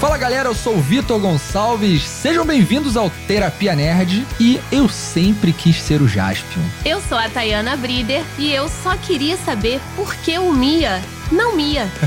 Fala 0.00 0.16
galera, 0.16 0.48
eu 0.48 0.54
sou 0.54 0.76
o 0.76 0.80
Vitor 0.80 1.18
Gonçalves. 1.18 2.04
Sejam 2.04 2.46
bem-vindos 2.46 2.96
ao 2.96 3.10
Terapia 3.26 3.74
Nerd 3.74 4.24
e 4.38 4.60
eu 4.70 4.88
sempre 4.88 5.52
quis 5.52 5.82
ser 5.82 6.00
o 6.00 6.06
Jaspion. 6.06 6.62
Eu 6.84 7.00
sou 7.00 7.18
a 7.18 7.28
Tayana 7.28 7.76
Brider 7.76 8.22
e 8.38 8.54
eu 8.54 8.68
só 8.68 8.96
queria 8.96 9.36
saber 9.38 9.80
por 9.96 10.14
que 10.14 10.38
o 10.38 10.52
Mia 10.52 11.02
não 11.32 11.56
Mia. 11.56 11.90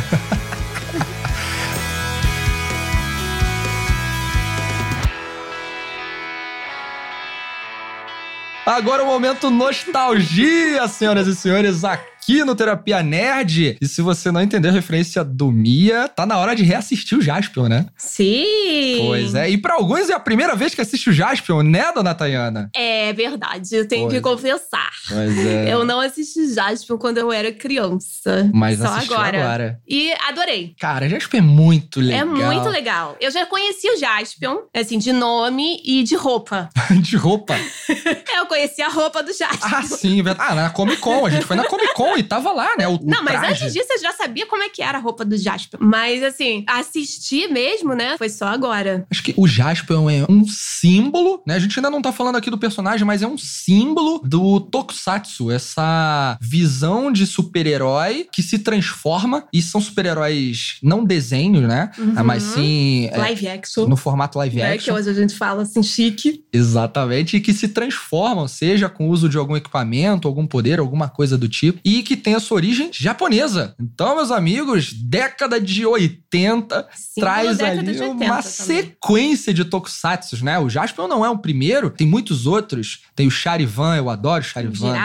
Agora 8.65 9.03
o 9.03 9.08
momento 9.08 9.49
nostalgia, 9.49 10.87
senhoras 10.87 11.28
e 11.28 11.35
senhores, 11.35 11.83
aqui 11.83 12.10
aqui 12.22 12.46
no 12.46 12.56
Terapia 12.56 13.01
Nerd. 13.01 13.78
E 13.81 13.87
se 13.87 14.01
você 14.01 14.31
não 14.31 14.42
entendeu 14.42 14.69
a 14.69 14.74
referência 14.74 15.24
do 15.24 15.51
Mia, 15.51 16.08
tá 16.08 16.23
na 16.23 16.38
hora 16.38 16.55
de 16.55 16.63
reassistir 16.63 17.18
o 17.18 17.22
Jaspion, 17.22 17.68
né? 17.68 17.88
Sim! 17.98 18.98
Pois 19.00 19.34
é. 19.34 19.50
E 19.50 19.58
para 19.58 19.73
alguns 19.73 20.09
é 20.09 20.14
a 20.14 20.20
primeira 20.20 20.55
vez 20.55 20.76
que 20.76 20.81
assiste 20.81 21.09
o 21.09 21.14
Jaspion, 21.14 21.64
né, 21.64 21.92
dona 21.94 22.14
Tayana? 22.14 22.70
É 22.76 23.12
verdade, 23.14 23.76
eu 23.76 23.88
tenho 23.88 24.04
pois 24.04 24.14
que 24.14 24.20
é. 24.20 24.22
confessar. 24.22 24.92
Pois 25.09 25.38
é. 25.45 25.73
Eu 25.73 25.84
não 25.84 26.00
assisti 26.00 26.54
Jaspion 26.54 26.98
quando 26.98 27.18
eu 27.18 27.31
era 27.31 27.52
criança. 27.52 28.50
Mas 28.53 28.78
Só 28.78 28.86
agora. 28.86 29.40
agora. 29.40 29.80
E 29.88 30.14
adorei. 30.30 30.76
Cara, 30.80 31.09
Jaspion 31.09 31.40
é 31.40 31.42
muito 31.42 32.00
legal. 32.00 32.22
É 32.22 32.26
muito 32.26 32.70
legal. 32.70 33.17
Eu 33.20 33.31
já 33.31 33.48
conheci 33.48 33.90
o 33.90 33.98
Jaspion, 33.98 34.59
assim, 34.76 35.00
de 35.00 35.12
nome 35.12 35.81
e 35.84 36.03
de 36.03 36.16
roupa. 36.16 36.70
de 37.02 37.16
roupa? 37.16 37.56
eu 38.38 38.45
conheci 38.45 38.81
a 38.81 38.90
roupa 38.90 39.23
do 39.23 39.34
Jaspion. 39.34 39.70
Ah, 39.72 39.81
sim. 39.81 40.22
Ah, 40.38 40.53
na 40.53 40.70
Comic 40.70 41.02
Con. 41.02 41.26
A 41.26 41.30
gente 41.31 41.45
foi 41.45 41.56
na 41.56 41.64
Comic 41.64 41.94
Con 41.95 42.11
e 42.18 42.24
tava 42.24 42.52
lá, 42.52 42.76
né? 42.78 42.88
O, 42.88 43.00
não, 43.04 43.22
o 43.22 43.24
mas 43.24 43.44
antes 43.44 43.74
disso 43.74 43.88
eu 43.92 44.00
já 44.00 44.14
sabia 44.14 44.46
como 44.46 44.64
é 44.64 44.70
que 44.70 44.82
era 44.82 44.98
a 44.98 45.02
roupa 45.02 45.24
do 45.26 45.38
Jasper. 45.38 45.80
Mas 45.82 46.24
assim, 46.24 46.64
assistir 46.68 47.50
mesmo, 47.50 47.94
né? 47.94 48.18
Foi 48.18 48.30
só 48.30 48.48
agora. 48.48 49.06
Acho 49.09 49.23
que 49.23 49.34
o 49.38 49.48
Jasper 49.48 49.98
é 49.98 50.31
um 50.31 50.45
símbolo, 50.48 51.42
né? 51.45 51.56
A 51.56 51.59
gente 51.59 51.78
ainda 51.80 51.90
não 51.90 52.02
tá 52.02 52.12
falando 52.12 52.36
aqui 52.36 52.50
do 52.50 52.58
personagem, 52.58 53.06
mas 53.06 53.22
é 53.22 53.28
um 53.28 53.38
símbolo 53.38 54.22
do 54.23 54.59
Tokusatsu, 54.59 55.52
essa 55.52 56.38
visão 56.42 57.12
de 57.12 57.26
super-herói 57.26 58.28
que 58.31 58.42
se 58.42 58.59
transforma 58.59 59.46
e 59.53 59.62
são 59.62 59.81
super-heróis 59.81 60.78
não 60.81 61.03
desenhos, 61.03 61.68
né? 61.68 61.92
Uhum. 61.98 62.23
Mas 62.23 62.44
sim. 62.44 63.09
É, 63.12 63.18
live 63.18 63.48
é, 63.48 63.53
action. 63.53 63.88
No 63.88 63.96
formato 63.96 64.38
live 64.38 64.59
é, 64.59 64.73
action. 64.73 64.94
Que 64.94 65.00
hoje 65.00 65.09
a 65.09 65.14
gente 65.14 65.36
fala 65.36 65.64
assim, 65.64 65.84
chique. 65.84 66.44
Exatamente. 66.52 67.38
E 67.38 67.42
que 67.42 67.53
se 67.53 67.68
transformam, 67.68 68.48
seja 68.48 68.90
com 68.90 69.08
o 69.08 69.12
uso 69.12 69.30
de 69.30 69.38
algum 69.38 69.56
equipamento, 69.56 70.28
algum 70.28 70.46
poder, 70.46 70.80
alguma 70.80 71.09
coisa 71.09 71.38
do 71.38 71.48
tipo. 71.48 71.80
E 71.84 72.00
que 72.02 72.16
tem 72.16 72.35
a 72.35 72.39
sua 72.39 72.55
origem 72.55 72.89
japonesa. 72.94 73.75
Então, 73.80 74.16
meus 74.16 74.31
amigos, 74.31 74.94
década 74.94 75.59
de 75.59 75.85
80 75.85 76.88
Sim, 76.94 77.21
traz 77.21 77.59
ali 77.59 77.80
80 77.80 78.05
uma 78.05 78.25
também. 78.27 78.41
sequência 78.41 79.53
de 79.53 79.66
tokusatsu, 79.66 80.44
né? 80.44 80.59
O 80.59 80.69
Jaspion 80.69 81.07
não 81.07 81.25
é 81.25 81.29
o 81.29 81.38
primeiro, 81.38 81.89
tem 81.89 82.07
muitos 82.07 82.45
outros. 82.45 83.02
Tem 83.16 83.27
o 83.27 83.31
Charivan, 83.31 83.95
eu 83.97 84.09
adoro 84.09 84.41
o 84.41 84.47
Charivan. 84.47 84.95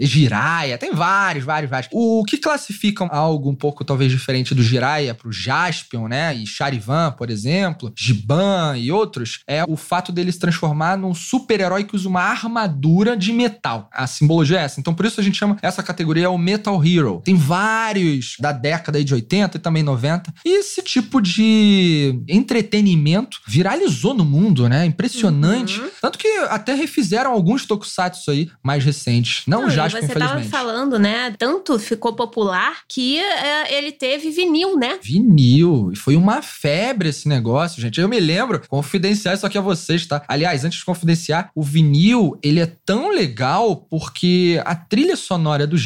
Jiraiya, 0.00 0.78
tem 0.78 0.92
vários, 0.92 1.44
vários, 1.44 1.70
vários. 1.70 1.90
O 1.92 2.24
que 2.24 2.36
classificam 2.36 3.08
algo 3.10 3.50
um 3.50 3.54
pouco 3.54 3.84
talvez 3.84 4.10
diferente 4.10 4.54
do 4.54 4.62
Jiraiya 4.62 5.14
pro 5.14 5.32
Jaspion, 5.32 6.08
né? 6.08 6.34
E 6.34 6.46
Charivan, 6.46 7.12
por 7.12 7.30
exemplo, 7.30 7.92
Giban 7.96 8.76
e 8.76 8.90
outros, 8.90 9.40
é 9.46 9.64
o 9.66 9.76
fato 9.76 10.12
dele 10.12 10.32
se 10.32 10.38
transformar 10.38 10.96
num 10.96 11.14
super-herói 11.14 11.84
que 11.84 11.96
usa 11.96 12.08
uma 12.08 12.22
armadura 12.22 13.16
de 13.16 13.32
metal. 13.32 13.88
A 13.92 14.06
simbologia 14.06 14.60
é 14.60 14.64
essa. 14.64 14.80
Então, 14.80 14.94
por 14.94 15.06
isso 15.06 15.20
a 15.20 15.24
gente 15.24 15.36
chama 15.36 15.56
essa 15.62 15.82
categoria 15.82 16.30
o 16.38 16.40
Metal 16.40 16.82
Hero. 16.84 17.20
Tem 17.24 17.34
vários 17.34 18.36
da 18.38 18.52
década 18.52 19.02
de 19.02 19.12
80 19.12 19.56
e 19.56 19.60
também 19.60 19.82
90. 19.82 20.32
E 20.44 20.58
esse 20.60 20.82
tipo 20.82 21.20
de 21.20 22.20
entretenimento 22.28 23.40
viralizou 23.46 24.14
no 24.14 24.24
mundo, 24.24 24.68
né? 24.68 24.86
Impressionante. 24.86 25.80
Uhum. 25.80 25.88
Tanto 26.00 26.18
que 26.18 26.28
até 26.48 26.74
refizeram 26.74 27.32
alguns 27.32 27.66
tokusatsu 27.66 28.30
aí 28.30 28.50
mais 28.62 28.84
recentes. 28.84 29.42
Não, 29.46 29.62
Não 29.62 29.70
já, 29.70 29.88
você 29.88 29.98
infelizmente. 29.98 30.28
tava 30.28 30.44
falando, 30.44 30.98
né? 30.98 31.34
Tanto 31.38 31.78
ficou 31.78 32.14
popular 32.14 32.78
que 32.88 33.18
é, 33.18 33.76
ele 33.76 33.92
teve 33.92 34.30
vinil, 34.30 34.76
né? 34.76 34.98
Vinil. 35.02 35.90
E 35.92 35.96
foi 35.96 36.16
uma 36.16 36.40
febre 36.42 37.08
esse 37.08 37.28
negócio, 37.28 37.80
gente. 37.80 38.00
Eu 38.00 38.08
me 38.08 38.20
lembro, 38.20 38.62
confidenciar 38.68 39.34
isso 39.34 39.46
aqui 39.46 39.58
a 39.58 39.62
vocês, 39.62 40.06
tá? 40.06 40.22
Aliás, 40.28 40.64
antes 40.64 40.78
de 40.78 40.84
confidenciar, 40.84 41.50
o 41.54 41.62
vinil, 41.62 42.38
ele 42.42 42.60
é 42.60 42.66
tão 42.66 43.10
legal 43.10 43.76
porque 43.90 44.60
a 44.64 44.74
trilha 44.74 45.16
sonora 45.16 45.66
do 45.66 45.76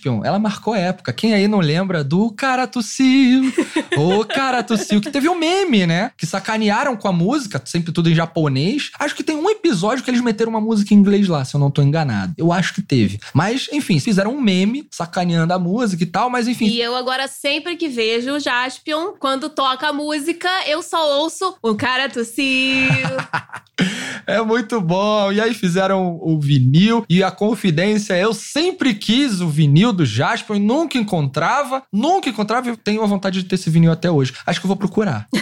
Jaspion, 0.00 0.24
ela 0.24 0.38
marcou 0.38 0.74
época. 0.74 1.12
Quem 1.12 1.34
aí 1.34 1.46
não 1.46 1.60
lembra 1.60 2.02
do 2.02 2.30
cara 2.30 2.66
tossiu? 2.66 3.52
o 3.96 4.24
cara 4.24 4.62
tossiu, 4.62 5.00
que 5.00 5.10
teve 5.10 5.28
um 5.28 5.38
meme, 5.38 5.86
né? 5.86 6.10
Que 6.16 6.26
sacanearam 6.26 6.96
com 6.96 7.06
a 7.06 7.12
música, 7.12 7.60
sempre 7.64 7.92
tudo 7.92 8.10
em 8.10 8.14
japonês. 8.14 8.90
Acho 8.98 9.14
que 9.14 9.22
tem 9.22 9.36
um 9.36 9.50
episódio 9.50 10.02
que 10.02 10.10
eles 10.10 10.20
meteram 10.20 10.50
uma 10.50 10.60
música 10.60 10.94
em 10.94 10.96
inglês 10.96 11.28
lá, 11.28 11.44
se 11.44 11.54
eu 11.54 11.60
não 11.60 11.70
tô 11.70 11.82
enganado. 11.82 12.32
Eu 12.36 12.52
acho 12.52 12.74
que 12.74 12.82
teve. 12.82 13.20
Mas, 13.34 13.68
enfim, 13.72 14.00
fizeram 14.00 14.34
um 14.34 14.40
meme 14.40 14.88
sacaneando 14.90 15.52
a 15.52 15.58
música 15.58 16.02
e 16.02 16.06
tal, 16.06 16.30
mas 16.30 16.48
enfim. 16.48 16.66
E 16.66 16.80
eu 16.80 16.96
agora 16.96 17.28
sempre 17.28 17.76
que 17.76 17.88
vejo 17.88 18.32
o 18.32 18.40
Jaspion, 18.40 19.12
quando 19.18 19.50
toca 19.50 19.88
a 19.88 19.92
música, 19.92 20.48
eu 20.66 20.82
só 20.82 21.20
ouço 21.20 21.56
o 21.62 21.74
cara 21.74 22.08
tossiu. 22.08 22.40
é 24.26 24.40
muito 24.42 24.80
bom. 24.80 25.32
E 25.32 25.40
aí 25.40 25.54
fizeram 25.54 26.18
o 26.22 26.38
vinil 26.38 27.04
e 27.08 27.22
a 27.22 27.30
confidência, 27.30 28.14
eu 28.14 28.32
sempre 28.32 28.94
quis 28.94 29.40
o 29.40 29.48
vinil 29.48 29.89
do 29.92 30.04
Jasper 30.04 30.56
e 30.56 30.60
nunca 30.60 30.98
encontrava, 30.98 31.82
nunca 31.92 32.28
encontrava 32.28 32.70
e 32.70 32.76
tenho 32.76 33.02
a 33.02 33.06
vontade 33.06 33.42
de 33.42 33.48
ter 33.48 33.54
esse 33.56 33.70
vinil 33.70 33.92
até 33.92 34.10
hoje. 34.10 34.34
Acho 34.46 34.60
que 34.60 34.66
eu 34.66 34.68
vou 34.68 34.76
procurar. 34.76 35.26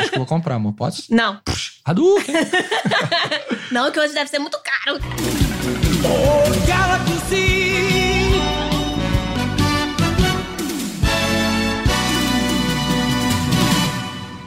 Acho 0.00 0.10
que 0.10 0.14
eu 0.14 0.20
vou 0.20 0.26
comprar, 0.26 0.54
amor. 0.54 0.72
Pode? 0.72 1.04
Não. 1.10 1.36
Puxa, 1.44 1.72
Hadouken! 1.84 2.34
Não, 3.70 3.92
que 3.92 4.00
hoje 4.00 4.14
deve 4.14 4.28
ser 4.30 4.38
muito 4.38 4.58
caro. 4.58 4.98
Oh, 6.04 7.49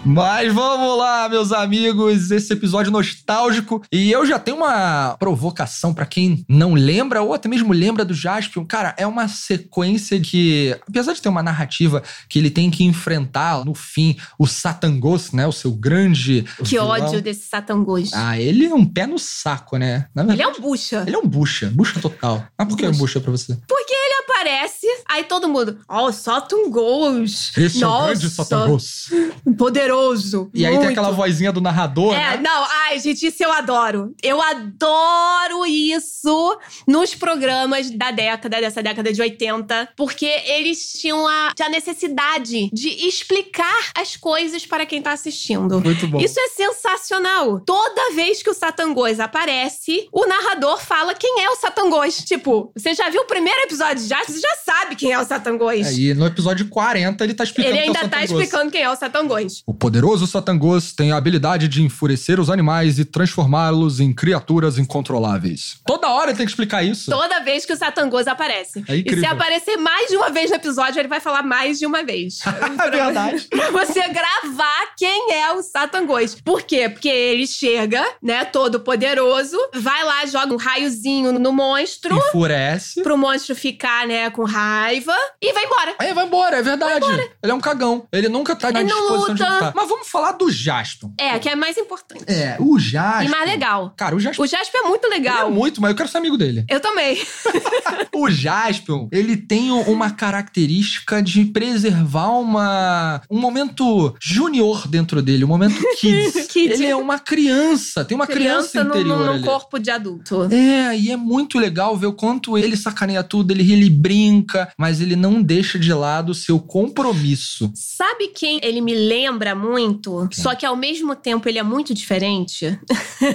Mas 0.06 0.53
vamos 0.53 0.97
lá, 0.97 1.30
meus 1.30 1.53
amigos, 1.53 2.30
esse 2.30 2.52
episódio 2.52 2.91
nostálgico. 2.91 3.81
E 3.90 4.12
eu 4.12 4.25
já 4.25 4.38
tenho 4.38 4.58
uma 4.58 5.16
provocação 5.18 5.94
para 5.94 6.06
quem 6.06 6.44
não 6.50 6.74
lembra 6.74 7.22
ou 7.22 7.34
até 7.34 7.47
mesmo 7.47 7.72
lembra 7.72 8.03
do 8.03 8.13
Jaspion. 8.13 8.66
Cara, 8.66 8.94
é 8.97 9.08
uma 9.08 9.30
sequência 9.30 10.19
que, 10.19 10.78
apesar 10.86 11.13
de 11.13 11.22
ter 11.22 11.30
uma 11.30 11.42
narrativa 11.42 12.03
que 12.28 12.38
ele 12.38 12.50
tem 12.50 12.69
que 12.69 12.84
enfrentar 12.84 13.63
no 13.63 13.74
fim 13.74 14.18
o 14.38 14.46
Satangos, 14.46 15.31
né? 15.31 15.47
O 15.47 15.53
seu 15.53 15.72
grande. 15.72 16.46
Que 16.58 16.72
vilão. 16.72 16.90
ódio 16.90 17.22
desse 17.22 17.47
Satangos. 17.47 18.13
Ah, 18.13 18.38
ele 18.38 18.66
é 18.66 18.75
um 18.75 18.86
pé 18.86 19.08
no 19.08 19.18
saco, 19.18 19.78
né? 19.78 20.08
Verdade, 20.13 20.42
ele 20.42 20.44
é 20.44 20.47
um 20.50 20.59
bucha. 20.59 21.03
Ele 21.08 21.16
é 21.16 21.19
um 21.19 21.28
bucha, 21.28 21.72
bucha 21.74 22.02
total. 22.02 22.46
Ah, 22.58 22.66
por 22.66 22.78
que 22.78 22.86
é 22.86 22.90
um 22.90 22.97
bucha 22.97 23.22
pra 23.22 23.31
você? 23.31 23.58
Porque 23.66 23.94
aparece, 24.23 24.88
aí 25.07 25.23
todo 25.23 25.47
mundo, 25.47 25.79
ó, 25.88 26.07
oh, 26.07 26.11
Satangos. 26.11 27.51
Esse 27.57 27.79
Nossa, 27.79 27.84
é 27.84 28.03
o 28.03 28.07
grande 28.07 28.29
Satangos. 28.29 29.09
Poderoso 29.57 29.84
poderoso. 29.94 30.50
E 30.53 30.66
aí 30.66 30.78
tem 30.79 30.89
aquela 30.89 31.11
vozinha 31.11 31.51
do 31.51 31.61
narrador. 31.61 32.13
É, 32.13 32.38
né? 32.38 32.41
não, 32.44 32.66
ai, 32.85 33.00
gente, 33.00 33.25
isso 33.25 33.44
eu 33.44 33.51
adoro. 33.51 34.13
Eu 34.22 34.41
adoro 34.41 35.66
isso 35.66 36.59
nos 36.88 37.16
programas 37.16 37.89
da 37.89 38.12
década, 38.12 38.59
dessa 38.59 38.81
década 38.81 39.12
de 39.12 39.22
80, 39.22 39.89
porque 39.95 40.25
eles 40.25 40.94
tinham 40.94 41.28
a, 41.28 41.51
a 41.59 41.69
necessidade 41.69 42.69
de 42.72 43.07
explicar 43.07 43.91
as 43.95 44.16
coisas 44.16 44.66
para 44.66 44.85
quem 44.85 45.01
tá 45.01 45.12
assistindo. 45.12 45.79
Muito 45.81 46.07
bom. 46.07 46.19
Isso 46.19 46.39
é 46.39 46.50
sensacional. 46.50 47.59
Toda 47.62 48.13
vez 48.13 48.41
que 48.41 48.50
o 48.50 48.53
Satangos 48.53 49.19
aparece, 49.19 50.07
o 50.12 50.25
narrador 50.25 50.79
fala 50.79 51.13
quem 51.13 51.41
é 51.44 51.50
o 51.50 51.56
Satangos. 51.56 52.17
Tipo, 52.17 52.72
você 52.75 52.94
já 52.94 53.09
viu 53.09 53.22
o 53.22 53.28
primeiro 53.28 53.62
episódio 53.62 54.06
já? 54.13 54.25
Você 54.25 54.40
já 54.40 54.56
sabe 54.63 54.96
quem 54.96 55.12
é 55.12 55.19
o 55.19 55.25
Satangos. 55.25 55.88
É, 55.88 55.94
e 55.94 56.13
no 56.13 56.25
episódio 56.25 56.68
40 56.68 57.24
ele 57.24 57.34
tá 57.34 57.44
explicando 57.44 57.75
Ele 57.75 57.85
ainda 57.85 58.00
é 58.00 58.07
tá 58.07 58.24
explicando 58.24 58.71
quem 58.71 58.81
é 58.81 58.89
o 58.89 58.95
Satangos. 58.95 59.63
O 59.65 59.74
poderoso 59.74 60.27
Satangos 60.27 60.94
tem 60.94 61.12
a 61.12 61.18
habilidade 61.18 61.68
de 61.68 61.81
enfurecer 61.81 62.39
os 62.39 62.50
animais 62.50 63.00
e 63.00 63.06
transformá-los 63.06 64.00
em 64.00 64.13
criaturas 64.13 64.77
incontroláveis. 64.77 65.77
Toda 65.86 66.10
hora 66.10 66.31
ele 66.31 66.38
tem 66.38 66.45
que 66.45 66.51
explicar 66.51 66.83
isso. 66.83 67.10
Toda 67.10 67.39
vez 67.42 67.65
que 67.65 67.74
o 67.74 67.77
Satangos 67.77 68.27
aparece. 68.27 68.83
É 68.88 68.98
incrível. 68.98 69.24
E 69.24 69.25
se 69.25 69.25
aparecer 69.25 69.77
mais 69.77 70.10
de 70.10 70.15
uma 70.15 70.30
vez 70.30 70.50
no 70.50 70.56
episódio, 70.56 71.00
ele 71.00 71.07
vai 71.07 71.19
falar 71.19 71.44
mais 71.44 71.80
de 71.80 71.86
uma 71.86 72.04
vez. 72.04 72.39
é 72.45 72.89
verdade. 72.92 73.48
pra 73.50 73.71
você 73.71 74.07
gravar 74.10 74.94
quem 74.98 75.33
é 75.33 75.51
o 75.54 75.62
Satangos. 75.62 76.36
Por 76.44 76.63
quê? 76.63 76.89
Porque 76.89 77.10
ele 77.10 77.48
chega, 77.48 78.06
né, 78.21 78.45
todo 78.45 78.80
poderoso, 78.80 79.57
vai 79.74 80.04
lá, 80.04 80.25
joga 80.25 80.54
um 80.54 80.57
raiozinho 80.57 81.39
no 81.39 81.51
monstro. 81.51 82.15
Enfurece. 82.15 83.01
Pro 83.01 83.18
monstro 83.18 83.56
ficar, 83.56 84.02
né, 84.05 84.13
né, 84.23 84.29
com 84.29 84.44
raiva 84.44 85.13
e 85.41 85.51
vai 85.53 85.65
embora. 85.65 85.95
Aí 86.00 86.13
vai 86.13 86.25
embora, 86.25 86.57
é 86.57 86.61
verdade. 86.61 87.05
Ele 87.41 87.51
é 87.51 87.53
um 87.53 87.59
cagão. 87.59 88.07
Ele 88.11 88.29
nunca 88.29 88.55
tá 88.55 88.71
na 88.71 88.79
Ele 88.81 88.89
disposição 88.89 89.33
de 89.35 89.41
luta. 89.41 89.53
lutar. 89.53 89.73
Mas 89.75 89.89
vamos 89.89 90.07
falar 90.07 90.33
do 90.33 90.51
Jaspion. 90.51 91.11
É, 91.17 91.38
que 91.39 91.50
é 91.50 91.55
mais 91.55 91.77
importante. 91.77 92.23
É, 92.27 92.57
o 92.59 92.77
Jaspion. 92.77 93.27
E 93.27 93.29
mais 93.29 93.50
legal. 93.50 93.94
Cara, 93.97 94.15
o 94.15 94.19
Jaspion 94.19 94.44
O 94.44 94.47
Jasper 94.47 94.81
é 94.81 94.88
muito 94.88 95.05
ele 95.05 95.15
é 95.15 95.17
legal. 95.17 95.51
muito, 95.51 95.81
mas 95.81 95.91
eu 95.91 95.97
quero 95.97 96.09
ser 96.09 96.17
amigo 96.19 96.38
dele. 96.38 96.65
Eu 96.69 96.79
também. 96.79 97.17
O 98.15 98.29
Jaspion, 98.29 99.07
ele 99.11 99.35
tem 99.35 99.71
uma 99.71 100.11
característica 100.11 101.21
de 101.21 101.45
preservar 101.45 102.29
uma 102.29 103.21
um 103.29 103.39
momento 103.39 104.15
junior 104.21 104.88
dentro 104.88 105.21
dele, 105.21 105.44
um 105.44 105.47
momento 105.47 105.75
kids. 105.97 106.47
Kid. 106.47 106.73
Ele 106.73 106.85
é 106.85 106.95
uma 106.95 107.17
criança, 107.17 108.05
tem 108.05 108.15
uma 108.15 108.27
criança, 108.27 108.83
no, 108.83 108.91
interior 108.91 109.17
no, 109.17 109.25
no 109.25 109.31
ali. 109.33 109.44
corpo 109.44 109.79
de 109.79 109.89
adulto. 109.89 110.44
É, 110.51 110.97
e 110.97 111.11
é 111.11 111.17
muito 111.17 111.57
legal 111.57 111.97
ver 111.97 112.07
o 112.07 112.13
quanto 112.13 112.57
ele 112.57 112.77
sacaneia 112.77 113.23
tudo, 113.23 113.51
ele 113.51 113.63
brinca, 113.94 114.72
mas 114.78 115.00
ele 115.00 115.16
não 115.16 115.42
deixa 115.42 115.80
de 115.80 115.94
lado 115.94 116.31
o 116.31 116.36
seu 116.36 116.60
compromisso. 116.60 117.72
Sabe 117.75 118.28
quem 118.30 118.60
ele 118.63 118.81
me 118.81 118.94
lembra 118.94 119.56
muito? 119.56 120.28
Só 120.34 120.56
que 120.56 120.66
ao 120.66 120.75
mesmo 120.75 121.16
tempo 121.16 121.48
ele 121.48 121.60
é 121.60 121.63
muito 121.63 121.94
diferente? 121.94 122.80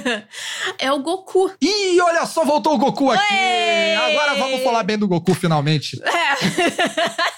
é 0.79 0.93
o 0.93 0.99
Goku. 1.01 1.51
Ih, 1.63 2.01
olha 2.01 2.27
só, 2.27 2.45
voltou 2.45 2.75
o 2.75 2.79
Goku 2.79 3.11
aqui! 3.11 3.25
Agora 4.11 4.35
vamos 4.35 4.63
falar 4.63 4.83
bem 4.83 4.99
do 4.99 5.09
Goku 5.09 5.35
finalmente. 5.35 6.01
É. 6.03 7.38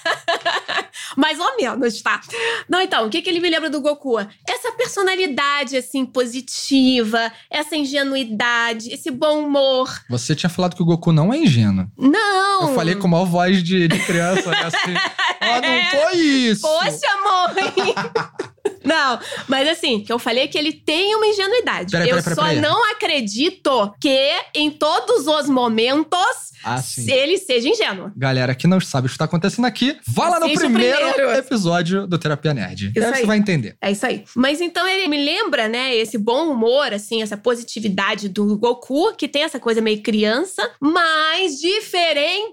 Mais 1.17 1.39
ou 1.39 1.57
menos, 1.57 2.01
tá? 2.01 2.21
Não, 2.69 2.81
então, 2.81 3.05
o 3.05 3.09
que, 3.09 3.21
que 3.21 3.29
ele 3.29 3.39
me 3.39 3.49
lembra 3.49 3.69
do 3.69 3.81
Goku? 3.81 4.19
Essa 4.47 4.71
personalidade, 4.77 5.77
assim, 5.77 6.05
positiva, 6.05 7.31
essa 7.49 7.75
ingenuidade, 7.75 8.91
esse 8.91 9.11
bom 9.11 9.45
humor. 9.45 9.89
Você 10.09 10.35
tinha 10.35 10.49
falado 10.49 10.75
que 10.75 10.81
o 10.81 10.85
Goku 10.85 11.11
não 11.11 11.33
é 11.33 11.37
ingênuo. 11.37 11.87
Não! 11.97 12.69
Eu 12.69 12.75
falei 12.75 12.95
com 12.95 13.07
maior 13.07 13.25
voz 13.25 13.63
de, 13.63 13.87
de 13.87 13.99
criança, 14.05 14.49
né? 14.49 14.63
Assim, 14.63 14.93
ah, 15.41 15.61
não 15.61 16.01
foi 16.01 16.17
isso! 16.17 16.61
Poxa, 16.61 17.07
mãe! 17.23 18.51
Não, 18.83 19.19
mas 19.47 19.67
assim, 19.67 20.01
que 20.01 20.11
eu 20.11 20.17
falei 20.17 20.47
que 20.47 20.57
ele 20.57 20.73
tem 20.73 21.15
uma 21.15 21.27
ingenuidade. 21.27 21.95
Eu 22.07 22.21
só 22.21 22.51
não 22.53 22.91
acredito 22.91 23.93
que 23.99 24.31
em 24.55 24.71
todos 24.71 25.27
os 25.27 25.47
momentos 25.47 26.51
Ah, 26.63 26.81
ele 27.07 27.37
seja 27.37 27.69
ingênuo. 27.69 28.11
Galera 28.15 28.55
que 28.55 28.67
não 28.67 28.79
sabe 28.79 29.05
o 29.05 29.09
que 29.09 29.15
está 29.15 29.25
acontecendo 29.25 29.65
aqui, 29.65 29.97
vá 30.07 30.29
lá 30.29 30.39
no 30.39 30.51
primeiro, 30.53 30.97
primeiro. 30.97 31.31
episódio 31.33 32.07
do 32.07 32.17
Terapia 32.17 32.53
Nerd. 32.53 32.91
Isso 32.95 33.05
aí 33.05 33.13
você 33.13 33.19
aí. 33.21 33.25
vai 33.25 33.37
entender. 33.37 33.75
É 33.81 33.91
isso 33.91 34.05
aí. 34.05 34.23
Mas 34.35 34.61
então 34.61 34.87
ele 34.87 35.07
me 35.07 35.23
lembra, 35.23 35.67
né, 35.67 35.95
esse 35.95 36.17
bom 36.17 36.51
humor, 36.51 36.93
assim, 36.93 37.21
essa 37.21 37.37
positividade 37.37 38.29
do 38.29 38.57
Goku, 38.57 39.13
que 39.15 39.27
tem 39.27 39.43
essa 39.43 39.59
coisa 39.59 39.81
meio 39.81 40.01
criança, 40.01 40.71
mas 40.79 41.59
diferente 41.59 42.51